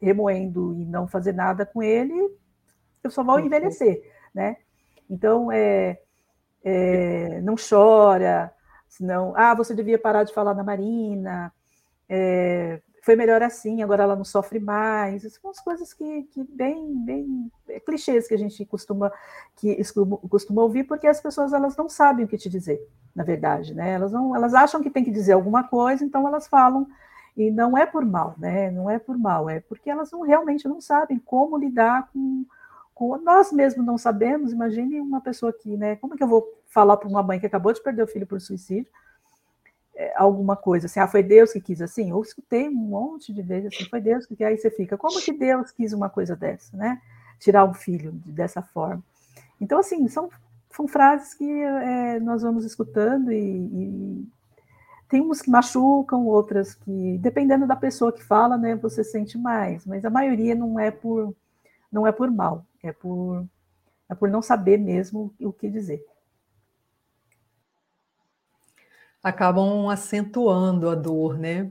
[0.00, 2.36] remoendo e não fazer nada com ele,
[3.00, 4.02] eu só vou envelhecer,
[4.34, 4.56] né?
[5.08, 6.00] Então é
[6.64, 8.52] é, não chora,
[8.88, 11.52] senão, ah, você devia parar de falar na Marina,
[12.08, 15.22] é, foi melhor assim, agora ela não sofre mais.
[15.34, 19.12] São as coisas que, que bem, bem é, clichês que a gente costuma,
[19.56, 19.76] que
[20.30, 22.80] costuma ouvir, porque as pessoas elas não sabem o que te dizer,
[23.12, 23.94] na verdade, né?
[23.94, 26.86] Elas, não, elas acham que tem que dizer alguma coisa, então elas falam,
[27.36, 28.70] e não é por mal, né?
[28.70, 32.46] Não é por mal, é porque elas não, realmente não sabem como lidar com,
[32.94, 33.16] com.
[33.18, 35.96] Nós mesmos não sabemos, imagine uma pessoa aqui, né?
[35.96, 38.28] Como é que eu vou falar para uma mãe que acabou de perder o filho
[38.28, 38.92] por suicídio?
[40.02, 43.40] É, alguma coisa assim, ah, foi Deus que quis assim, eu escutei um monte de
[43.40, 46.34] vezes assim, foi Deus que quis, aí você fica, como que Deus quis uma coisa
[46.34, 47.00] dessa, né?
[47.38, 49.00] Tirar um filho dessa forma.
[49.60, 50.28] Então, assim, são,
[50.74, 54.28] são frases que é, nós vamos escutando e, e,
[55.08, 59.86] tem uns que machucam, outras que, dependendo da pessoa que fala, né, você sente mais,
[59.86, 61.32] mas a maioria não é por
[61.92, 63.46] não é por mal, é por
[64.08, 66.04] é por não saber mesmo o que dizer
[69.22, 71.70] acabam acentuando a dor, né?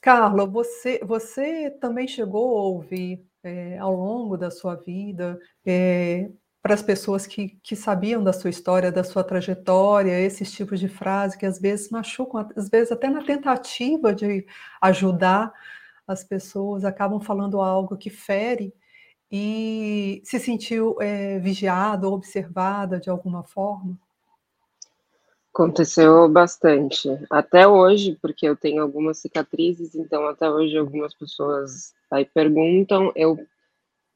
[0.00, 6.30] Carla, você, você também chegou a ouvir é, ao longo da sua vida, é,
[6.62, 10.88] para as pessoas que, que sabiam da sua história, da sua trajetória, esses tipos de
[10.88, 14.46] frase que às vezes machucam, às vezes até na tentativa de
[14.80, 15.52] ajudar
[16.06, 18.74] as pessoas, acabam falando algo que fere
[19.30, 23.98] e se sentiu é, vigiada ou observada de alguma forma?
[25.58, 27.08] Aconteceu bastante.
[27.28, 33.36] Até hoje, porque eu tenho algumas cicatrizes, então até hoje algumas pessoas aí perguntam, eu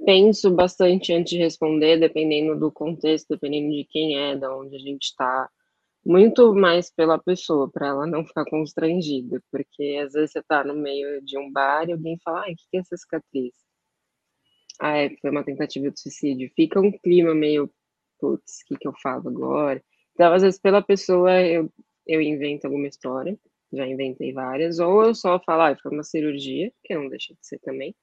[0.06, 4.78] penso bastante antes de responder, dependendo do contexto, dependendo de quem é, de onde a
[4.78, 5.50] gente está.
[6.06, 10.74] Muito mais pela pessoa, para ela não ficar constrangida, porque às vezes você está no
[10.74, 13.52] meio de um bar e alguém fala, ai, o que é essa cicatriz?
[14.80, 16.52] Ah, é, foi uma tentativa de suicídio.
[16.54, 17.68] Fica um clima meio,
[18.20, 19.82] putz, o que, que eu falo agora?
[20.14, 21.70] Então, às vezes, pela pessoa, eu,
[22.06, 23.38] eu invento alguma história,
[23.72, 27.46] já inventei várias, ou eu só falo, ah, foi uma cirurgia, que não deixa de
[27.46, 27.94] ser também,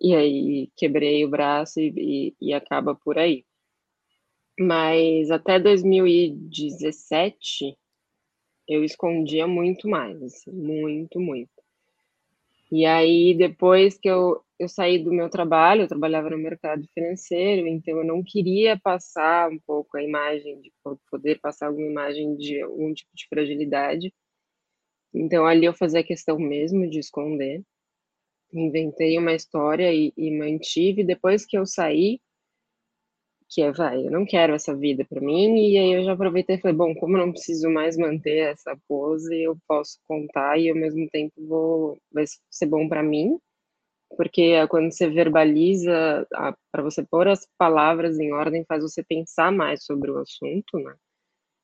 [0.00, 3.44] e aí quebrei o braço e, e, e acaba por aí.
[4.58, 7.76] Mas até 2017,
[8.68, 11.51] eu escondia muito mais, assim, muito, muito.
[12.72, 17.68] E aí, depois que eu, eu saí do meu trabalho, eu trabalhava no mercado financeiro,
[17.68, 20.72] então eu não queria passar um pouco a imagem, de
[21.10, 24.14] poder passar alguma imagem de algum tipo de fragilidade.
[25.14, 27.62] Então ali eu fazia questão mesmo de esconder.
[28.54, 31.04] Inventei uma história e, e mantive.
[31.04, 32.20] Depois que eu saí,
[33.52, 36.56] que é, vai, eu não quero essa vida para mim, e aí eu já aproveitei
[36.56, 40.70] e falei, bom, como eu não preciso mais manter essa pose, eu posso contar e
[40.70, 43.38] ao mesmo tempo vou, vai ser bom para mim,
[44.16, 46.26] porque quando você verbaliza,
[46.72, 50.94] para você pôr as palavras em ordem, faz você pensar mais sobre o assunto, né?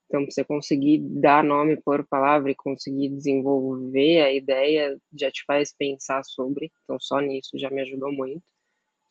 [0.06, 5.74] Então, você conseguir dar nome por palavra e conseguir desenvolver a ideia já te faz
[5.76, 6.72] pensar sobre.
[6.84, 8.42] Então, só nisso já me ajudou muito,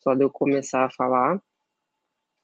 [0.02, 1.40] só de eu começar a falar.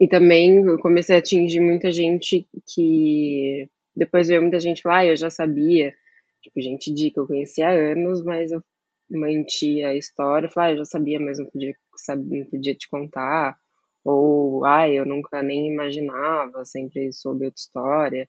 [0.01, 5.07] E também eu comecei a atingir muita gente que depois veio muita gente falar, ah,
[5.07, 5.95] eu já sabia,
[6.43, 8.63] tipo, gente de que eu conhecia há anos, mas eu
[9.11, 11.75] mantia a história, falar, ah, eu já sabia, mas não podia,
[12.09, 13.57] não podia te contar,
[14.05, 18.29] ou, ah, eu nunca nem imaginava, sempre soube outra história,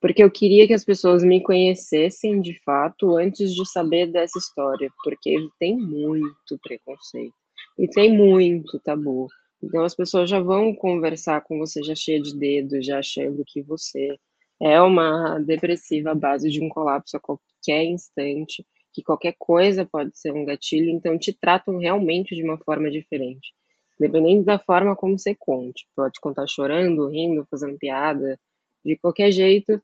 [0.00, 4.90] porque eu queria que as pessoas me conhecessem de fato antes de saber dessa história,
[5.04, 7.34] porque tem muito preconceito
[7.78, 9.28] e tem muito tabu.
[9.62, 13.62] Então as pessoas já vão conversar com você já cheia de dedo, já achando que
[13.62, 14.18] você
[14.60, 20.16] é uma depressiva à base de um colapso a qualquer instante, que qualquer coisa pode
[20.18, 23.54] ser um gatilho, então te tratam realmente de uma forma diferente.
[23.98, 25.86] Dependendo da forma como você conte.
[25.94, 28.38] Pode contar chorando, rindo, fazendo piada,
[28.84, 29.80] de qualquer jeito.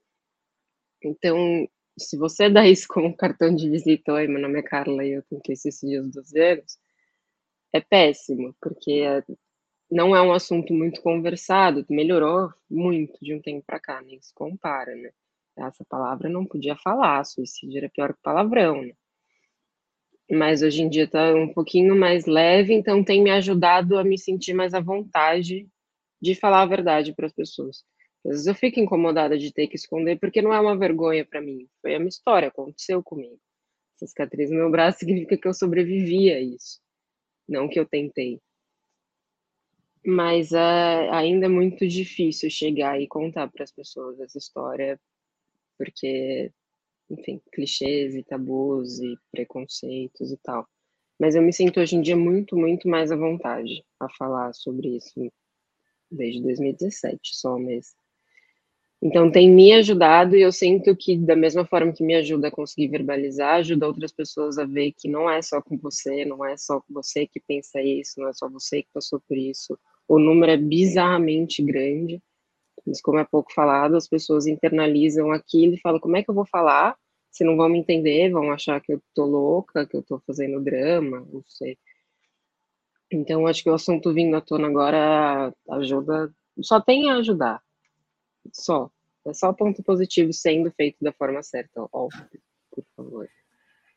[1.02, 5.12] Então, se você dá isso como cartão de visita, oi, meu nome é Carla e
[5.12, 6.78] eu tenho que esses dias dos anos,
[7.72, 9.02] é péssimo, porque
[9.90, 14.32] não é um assunto muito conversado, melhorou muito de um tempo para cá, nem se
[14.34, 15.10] compara, né?
[15.56, 18.92] Essa palavra não podia falar, suicídio era pior que palavrão, né?
[20.30, 24.18] Mas hoje em dia está um pouquinho mais leve, então tem me ajudado a me
[24.18, 25.66] sentir mais à vontade
[26.20, 27.82] de falar a verdade para as pessoas.
[28.26, 31.40] Às vezes eu fico incomodada de ter que esconder, porque não é uma vergonha para
[31.40, 31.66] mim.
[31.80, 33.40] Foi a minha história, aconteceu comigo.
[33.96, 36.78] Essa cicatriz no meu braço significa que eu sobrevivi a isso,
[37.48, 38.38] não que eu tentei
[40.07, 45.01] mas é ainda é muito difícil chegar e contar para as pessoas essa história,
[45.79, 46.53] porque,
[47.11, 50.67] enfim, clichês e tabus e preconceitos e tal.
[51.19, 54.96] Mas eu me sinto hoje em dia muito, muito mais à vontade a falar sobre
[54.96, 55.31] isso
[56.11, 57.96] desde 2017 só mesmo.
[59.01, 62.51] Então, tem me ajudado e eu sinto que, da mesma forma que me ajuda a
[62.51, 66.57] conseguir verbalizar, ajuda outras pessoas a ver que não é só com você, não é
[66.57, 69.79] só você que pensa isso, não é só você que passou por isso.
[70.09, 72.21] O número é bizarramente grande,
[72.87, 76.35] mas, como é pouco falado, as pessoas internalizam aquilo e falam: como é que eu
[76.35, 76.96] vou falar?
[77.31, 80.61] Se não vão me entender, vão achar que eu tô louca, que eu tô fazendo
[80.61, 81.77] drama, não sei.
[83.13, 86.33] Então, acho que o assunto vindo à tona agora ajuda,
[86.63, 87.63] só tem a ajudar
[88.52, 88.90] só.
[89.27, 92.40] É só ponto positivo sendo feito da forma certa, óbvio,
[92.71, 93.29] por favor.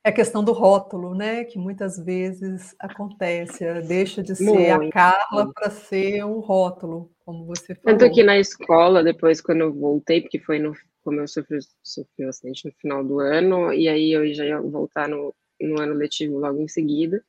[0.04, 1.44] É a questão do rótulo, né?
[1.44, 4.88] Que muitas vezes acontece, deixa de ser Muito.
[4.88, 8.00] a Carla para ser um rótulo, como você falou.
[8.00, 12.26] Tanto que na escola, depois, quando eu voltei, porque foi no, como eu sofri, sofri
[12.26, 15.94] um acidente no final do ano, e aí eu já ia voltar no, no ano
[15.94, 17.24] letivo logo em seguida.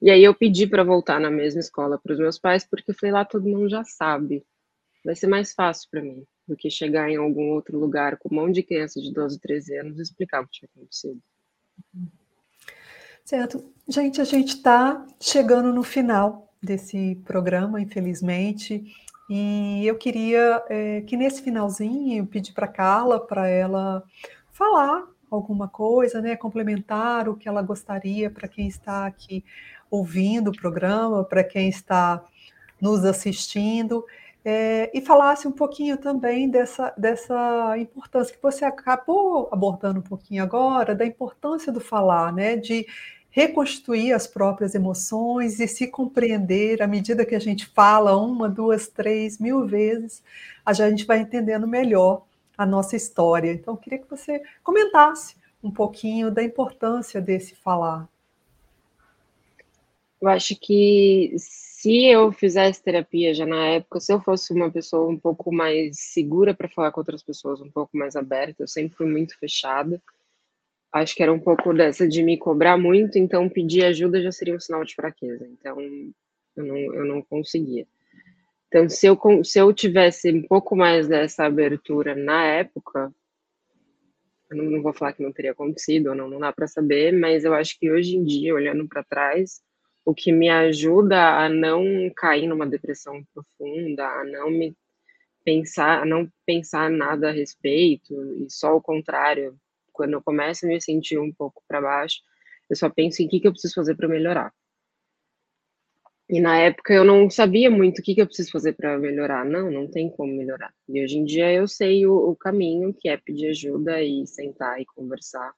[0.00, 2.94] E aí eu pedi para voltar na mesma escola para os meus pais, porque eu
[2.94, 4.44] falei, lá todo mundo já sabe.
[5.04, 8.36] Vai ser mais fácil para mim do que chegar em algum outro lugar com um
[8.36, 11.20] monte de criança de 12, 13 anos e explicar o que tinha acontecido.
[13.24, 13.64] Certo.
[13.88, 18.84] Gente, a gente está chegando no final desse programa, infelizmente,
[19.28, 24.02] e eu queria é, que nesse finalzinho eu pedi para Carla para ela
[24.50, 29.44] falar alguma coisa, né, complementar o que ela gostaria para quem está aqui
[29.90, 32.22] ouvindo o programa, para quem está
[32.80, 34.04] nos assistindo
[34.44, 40.42] é, e falasse um pouquinho também dessa, dessa importância que você acabou abordando um pouquinho
[40.42, 42.56] agora, da importância do falar, né?
[42.56, 42.86] De
[43.30, 48.88] reconstruir as próprias emoções e se compreender à medida que a gente fala uma, duas,
[48.88, 50.22] três, mil vezes,
[50.66, 52.24] a gente vai entendendo melhor
[52.58, 53.52] a nossa história.
[53.52, 58.06] Então, queria que você comentasse um pouquinho da importância desse falar.
[60.20, 61.34] Eu acho que
[61.82, 65.98] se eu fizesse terapia já na época, se eu fosse uma pessoa um pouco mais
[65.98, 70.00] segura para falar com outras pessoas, um pouco mais aberta, eu sempre fui muito fechada.
[70.92, 74.54] Acho que era um pouco dessa de me cobrar muito, então pedir ajuda já seria
[74.54, 75.44] um sinal de fraqueza.
[75.44, 77.84] Então eu não, eu não conseguia.
[78.68, 83.12] Então, se eu, se eu tivesse um pouco mais dessa abertura na época,
[84.48, 87.44] eu não, não vou falar que não teria acontecido, não, não dá para saber, mas
[87.44, 89.60] eu acho que hoje em dia, olhando para trás,
[90.04, 94.76] o que me ajuda a não cair numa depressão profunda, a não me
[95.44, 99.56] pensar, a não pensar nada a respeito, e só o contrário,
[99.92, 102.20] quando eu começo a me sentir um pouco para baixo,
[102.68, 104.52] eu só penso em o que, que eu preciso fazer para melhorar.
[106.28, 109.44] E na época eu não sabia muito o que, que eu preciso fazer para melhorar.
[109.44, 110.72] Não, não tem como melhorar.
[110.88, 114.80] E hoje em dia eu sei o, o caminho, que é pedir ajuda e sentar
[114.80, 115.52] e conversar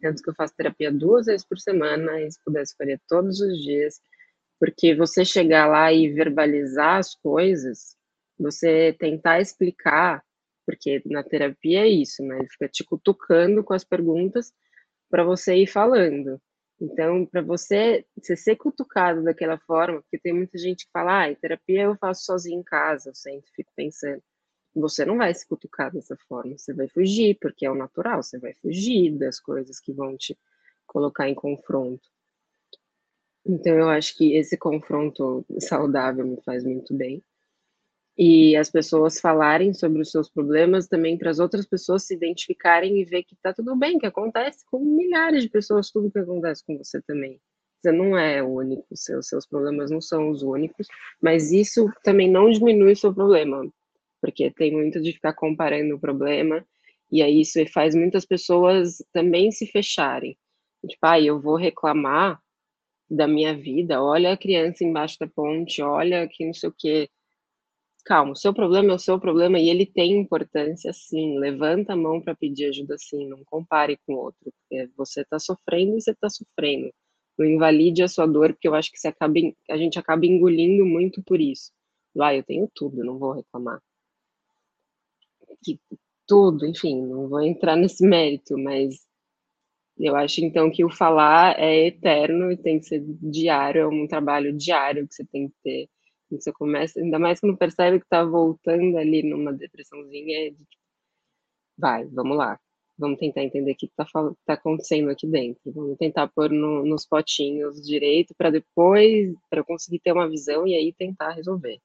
[0.00, 3.58] tanto que eu faço terapia duas vezes por semana, e se pudesse fazer todos os
[3.62, 4.00] dias,
[4.58, 7.96] porque você chegar lá e verbalizar as coisas,
[8.38, 10.22] você tentar explicar,
[10.66, 12.38] porque na terapia é isso, né?
[12.38, 14.52] Ele fica te cutucando com as perguntas
[15.10, 16.40] para você ir falando.
[16.80, 21.34] Então, para você, você ser cutucado daquela forma, porque tem muita gente que fala, ah,
[21.34, 24.22] terapia eu faço sozinho em casa, eu sempre fico pensando
[24.74, 28.38] você não vai se cutucar dessa forma, você vai fugir, porque é o natural, você
[28.38, 30.38] vai fugir das coisas que vão te
[30.86, 32.08] colocar em confronto.
[33.44, 37.22] Então, eu acho que esse confronto saudável me faz muito bem.
[38.16, 43.00] E as pessoas falarem sobre os seus problemas também para as outras pessoas se identificarem
[43.00, 46.62] e ver que tá tudo bem, que acontece com milhares de pessoas, tudo que acontece
[46.64, 47.40] com você também.
[47.80, 50.86] Você não é único, seus, seus problemas não são os únicos,
[51.20, 53.64] mas isso também não diminui o seu problema
[54.20, 56.64] porque tem muito de ficar comparando o problema,
[57.10, 60.36] e aí isso faz muitas pessoas também se fecharem.
[60.86, 62.40] Tipo, ah, eu vou reclamar
[63.10, 67.08] da minha vida, olha a criança embaixo da ponte, olha que não sei o quê.
[68.04, 71.38] Calma, o seu problema é o seu problema e ele tem importância sim.
[71.38, 74.52] Levanta a mão para pedir ajuda sim, não compare com o outro.
[74.96, 76.90] Você está sofrendo e você está sofrendo.
[77.38, 79.34] Não invalide a sua dor, porque eu acho que você acaba,
[79.70, 81.72] a gente acaba engolindo muito por isso.
[82.14, 83.80] Vai, ah, eu tenho tudo, não vou reclamar
[85.62, 85.80] que
[86.26, 89.06] tudo, enfim, não vou entrar nesse mérito, mas
[89.98, 94.06] eu acho então que o falar é eterno e tem que ser diário, é um
[94.08, 95.88] trabalho diário que você tem que ter.
[96.30, 100.66] Você começa, ainda mais quando percebe que está voltando ali numa depressãozinha, é de,
[101.76, 102.58] vai, vamos lá,
[102.98, 104.04] vamos tentar entender o que está
[104.46, 110.00] tá acontecendo aqui dentro, vamos tentar pôr no, nos potinhos direito para depois, para conseguir
[110.00, 111.80] ter uma visão e aí tentar resolver.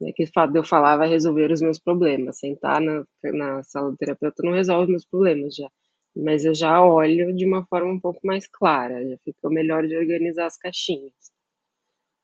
[0.00, 2.38] Né, que o fato de eu falar vai resolver os meus problemas.
[2.38, 5.70] Sentar na, na sala do terapeuta não resolve os meus problemas já.
[6.16, 9.96] Mas eu já olho de uma forma um pouco mais clara, já ficou melhor de
[9.96, 11.12] organizar as caixinhas.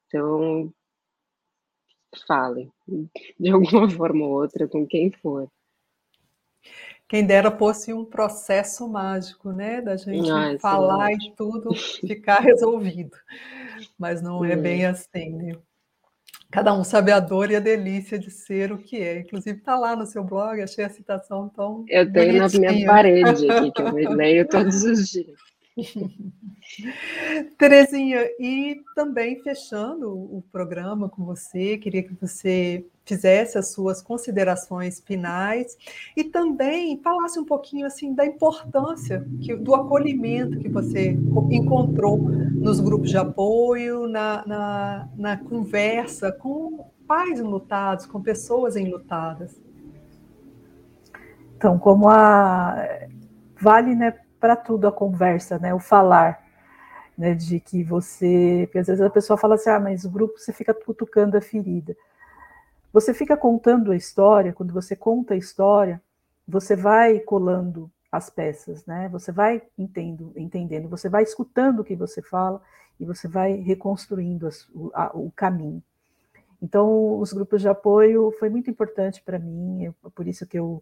[0.07, 0.73] Então,
[2.27, 2.71] falem,
[3.39, 5.49] de alguma forma ou outra, com quem for.
[7.09, 9.81] Quem dera fosse um processo mágico, né?
[9.81, 13.17] Da gente ah, falar e tudo ficar resolvido.
[13.97, 15.57] Mas não é bem assim, né?
[16.51, 19.21] Cada um sabe a dor e a delícia de ser o que é.
[19.21, 21.85] Inclusive, está lá no seu blog, achei a citação tão.
[21.89, 22.69] Eu tenho bonitinha.
[22.69, 25.39] na minha parede aqui, que eu leio todos os dias.
[27.59, 35.01] Terezinha, e também fechando o programa com você, queria que você fizesse as suas considerações
[35.01, 35.77] finais
[36.17, 41.11] e também falasse um pouquinho assim da importância que, do acolhimento que você
[41.51, 49.55] encontrou nos grupos de apoio, na, na, na conversa com pais enlutados, com pessoas enlutadas.
[51.57, 53.07] Então, como a
[53.61, 54.15] vale, né,
[54.47, 55.75] para tudo a conversa, né?
[55.75, 56.41] O falar,
[57.19, 57.35] né?
[57.35, 60.53] De que você, porque às vezes a pessoa fala assim, ah, mas o grupo você
[60.53, 61.97] fica cutucando a ferida.
[62.93, 66.01] Você fica contando a história, quando você conta a história,
[66.47, 69.09] você vai colando as peças, né?
[69.09, 72.63] Você vai entendo, entendendo, você vai escutando o que você fala
[73.01, 75.83] e você vai reconstruindo as, o, a, o, caminho.
[76.63, 80.81] Então, os grupos de apoio foi muito importante para mim, por isso que eu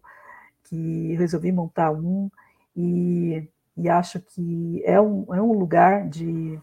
[0.65, 2.29] que resolvi montar um
[2.75, 3.47] e
[3.77, 6.59] e acho que é um, é um lugar de,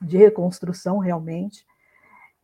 [0.00, 1.64] de reconstrução realmente.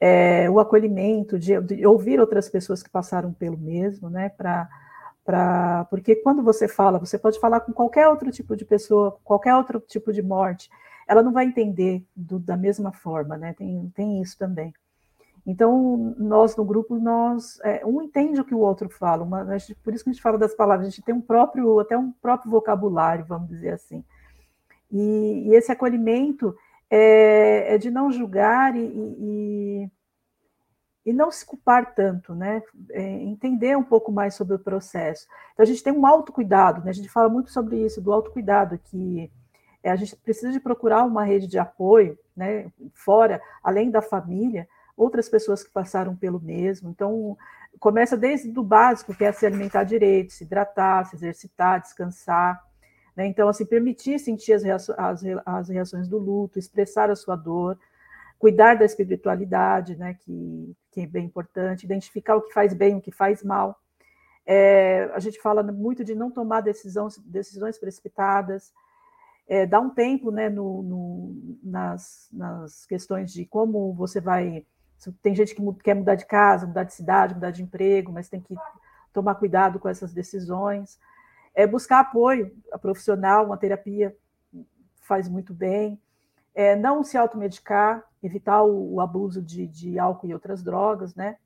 [0.00, 4.28] É, o acolhimento, de, de, ouvir outras pessoas que passaram pelo mesmo, né?
[4.28, 4.68] Pra,
[5.24, 9.54] pra, porque quando você fala, você pode falar com qualquer outro tipo de pessoa, qualquer
[9.56, 10.68] outro tipo de morte,
[11.06, 13.54] ela não vai entender do, da mesma forma, né?
[13.54, 14.72] Tem, tem isso também.
[15.46, 19.74] Então, nós no grupo, nós é, um entende o que o outro fala, uma, gente,
[19.76, 22.10] por isso que a gente fala das palavras, a gente tem um próprio, até um
[22.12, 24.02] próprio vocabulário, vamos dizer assim.
[24.90, 26.56] E, e esse acolhimento
[26.88, 29.90] é, é, de não julgar e, e,
[31.04, 32.62] e, não se culpar tanto, né?
[32.90, 35.26] É, entender um pouco mais sobre o processo.
[35.52, 36.90] Então, a gente tem um autocuidado, né?
[36.90, 39.30] A gente fala muito sobre isso, do autocuidado, que
[39.82, 42.70] é, a gente precisa de procurar uma rede de apoio, né?
[42.94, 46.90] Fora, além da família, outras pessoas que passaram pelo mesmo.
[46.90, 47.36] Então,
[47.78, 52.62] começa desde o básico, que é se alimentar direito, se hidratar, se exercitar, descansar.
[53.16, 53.26] Né?
[53.26, 54.98] Então, assim, permitir sentir as, reações,
[55.44, 57.78] as, reações do luto, expressar a sua dor,
[58.38, 63.00] cuidar da espiritualidade, né, que, que é bem importante, identificar o que faz bem, o
[63.00, 63.80] que faz mal.
[64.46, 68.72] É, a gente fala muito de não tomar decisões, decisões precipitadas,
[69.48, 74.66] é, dar um tempo né, no, no, nas, nas questões de como você vai
[75.22, 78.40] tem gente que quer mudar de casa, mudar de cidade, mudar de emprego, mas tem
[78.40, 78.54] que
[79.12, 80.98] tomar cuidado com essas decisões.
[81.54, 84.16] É buscar apoio profissional, uma terapia
[85.00, 86.00] faz muito bem.
[86.54, 91.36] É não se automedicar, evitar o, o abuso de, de álcool e outras drogas, né?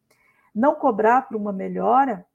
[0.54, 2.26] Não cobrar para uma melhora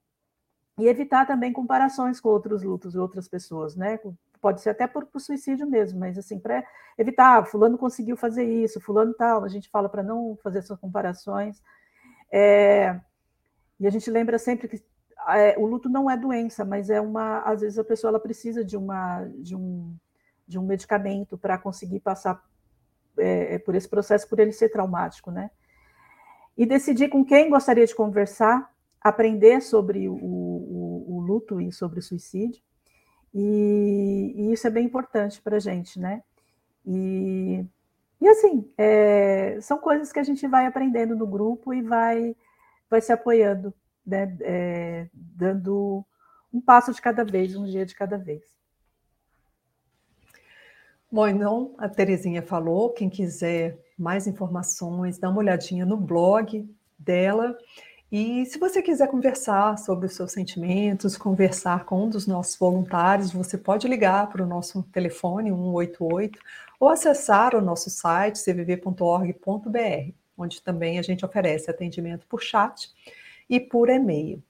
[0.78, 3.99] e evitar também comparações com outros lutos e outras pessoas, né?
[4.43, 6.65] Pode ser até por, por suicídio mesmo, mas assim, para
[6.97, 10.77] evitar, ah, fulano conseguiu fazer isso, fulano tal, a gente fala para não fazer essas
[10.77, 11.63] comparações.
[12.29, 12.99] É,
[13.79, 14.83] e a gente lembra sempre que
[15.29, 18.65] é, o luto não é doença, mas é uma, às vezes a pessoa ela precisa
[18.65, 19.95] de uma de um,
[20.45, 22.43] de um medicamento para conseguir passar
[23.17, 25.51] é, é, por esse processo, por ele ser traumático, né?
[26.57, 28.69] E decidir com quem gostaria de conversar,
[28.99, 32.61] aprender sobre o, o, o luto e sobre o suicídio,
[33.34, 36.21] e, e isso é bem importante para a gente, né?
[36.86, 37.65] E,
[38.21, 42.36] e assim, é, são coisas que a gente vai aprendendo no grupo e vai,
[42.89, 43.73] vai se apoiando,
[44.05, 44.38] né?
[44.41, 46.05] É, dando
[46.53, 48.43] um passo de cada vez, um dia de cada vez.
[51.11, 56.67] Bom, então a Terezinha falou, quem quiser mais informações, dá uma olhadinha no blog
[56.97, 57.57] dela.
[58.16, 63.32] E se você quiser conversar sobre os seus sentimentos, conversar com um dos nossos voluntários,
[63.32, 66.38] você pode ligar para o nosso telefone 188
[66.80, 72.91] ou acessar o nosso site cvv.org.br, onde também a gente oferece atendimento por chat
[73.49, 74.43] e por e-mail.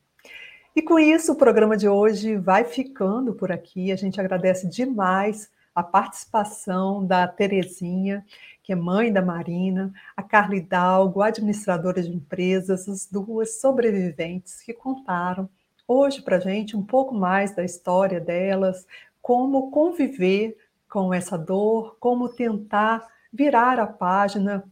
[0.75, 3.93] E com isso, o programa de hoje vai ficando por aqui.
[3.93, 8.25] A gente agradece demais a participação da Terezinha
[8.63, 14.73] que é mãe da Marina, a Carla Hidalgo, administradora de empresas, as duas sobreviventes que
[14.73, 15.49] contaram
[15.85, 18.87] hoje para a gente um pouco mais da história delas,
[19.21, 20.57] como conviver
[20.89, 24.63] com essa dor, como tentar virar a página,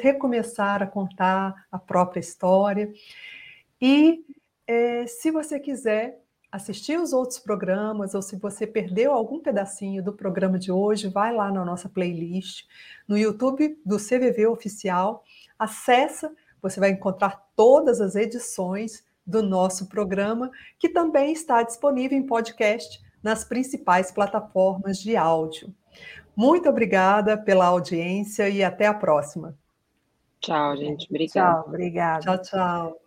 [0.00, 2.90] recomeçar a contar a própria história.
[3.80, 4.24] E
[4.66, 6.22] é, se você quiser
[6.56, 11.34] assistir os outros programas ou se você perdeu algum pedacinho do programa de hoje, vai
[11.34, 12.64] lá na nossa playlist
[13.06, 15.22] no YouTube do CVV Oficial,
[15.58, 22.26] acessa, você vai encontrar todas as edições do nosso programa, que também está disponível em
[22.26, 25.74] podcast nas principais plataformas de áudio.
[26.34, 29.56] Muito obrigada pela audiência e até a próxima.
[30.40, 31.06] Tchau, gente.
[31.10, 31.54] Obrigada.
[31.54, 32.22] Tchau, obrigada.
[32.22, 33.00] Tchau, tchau.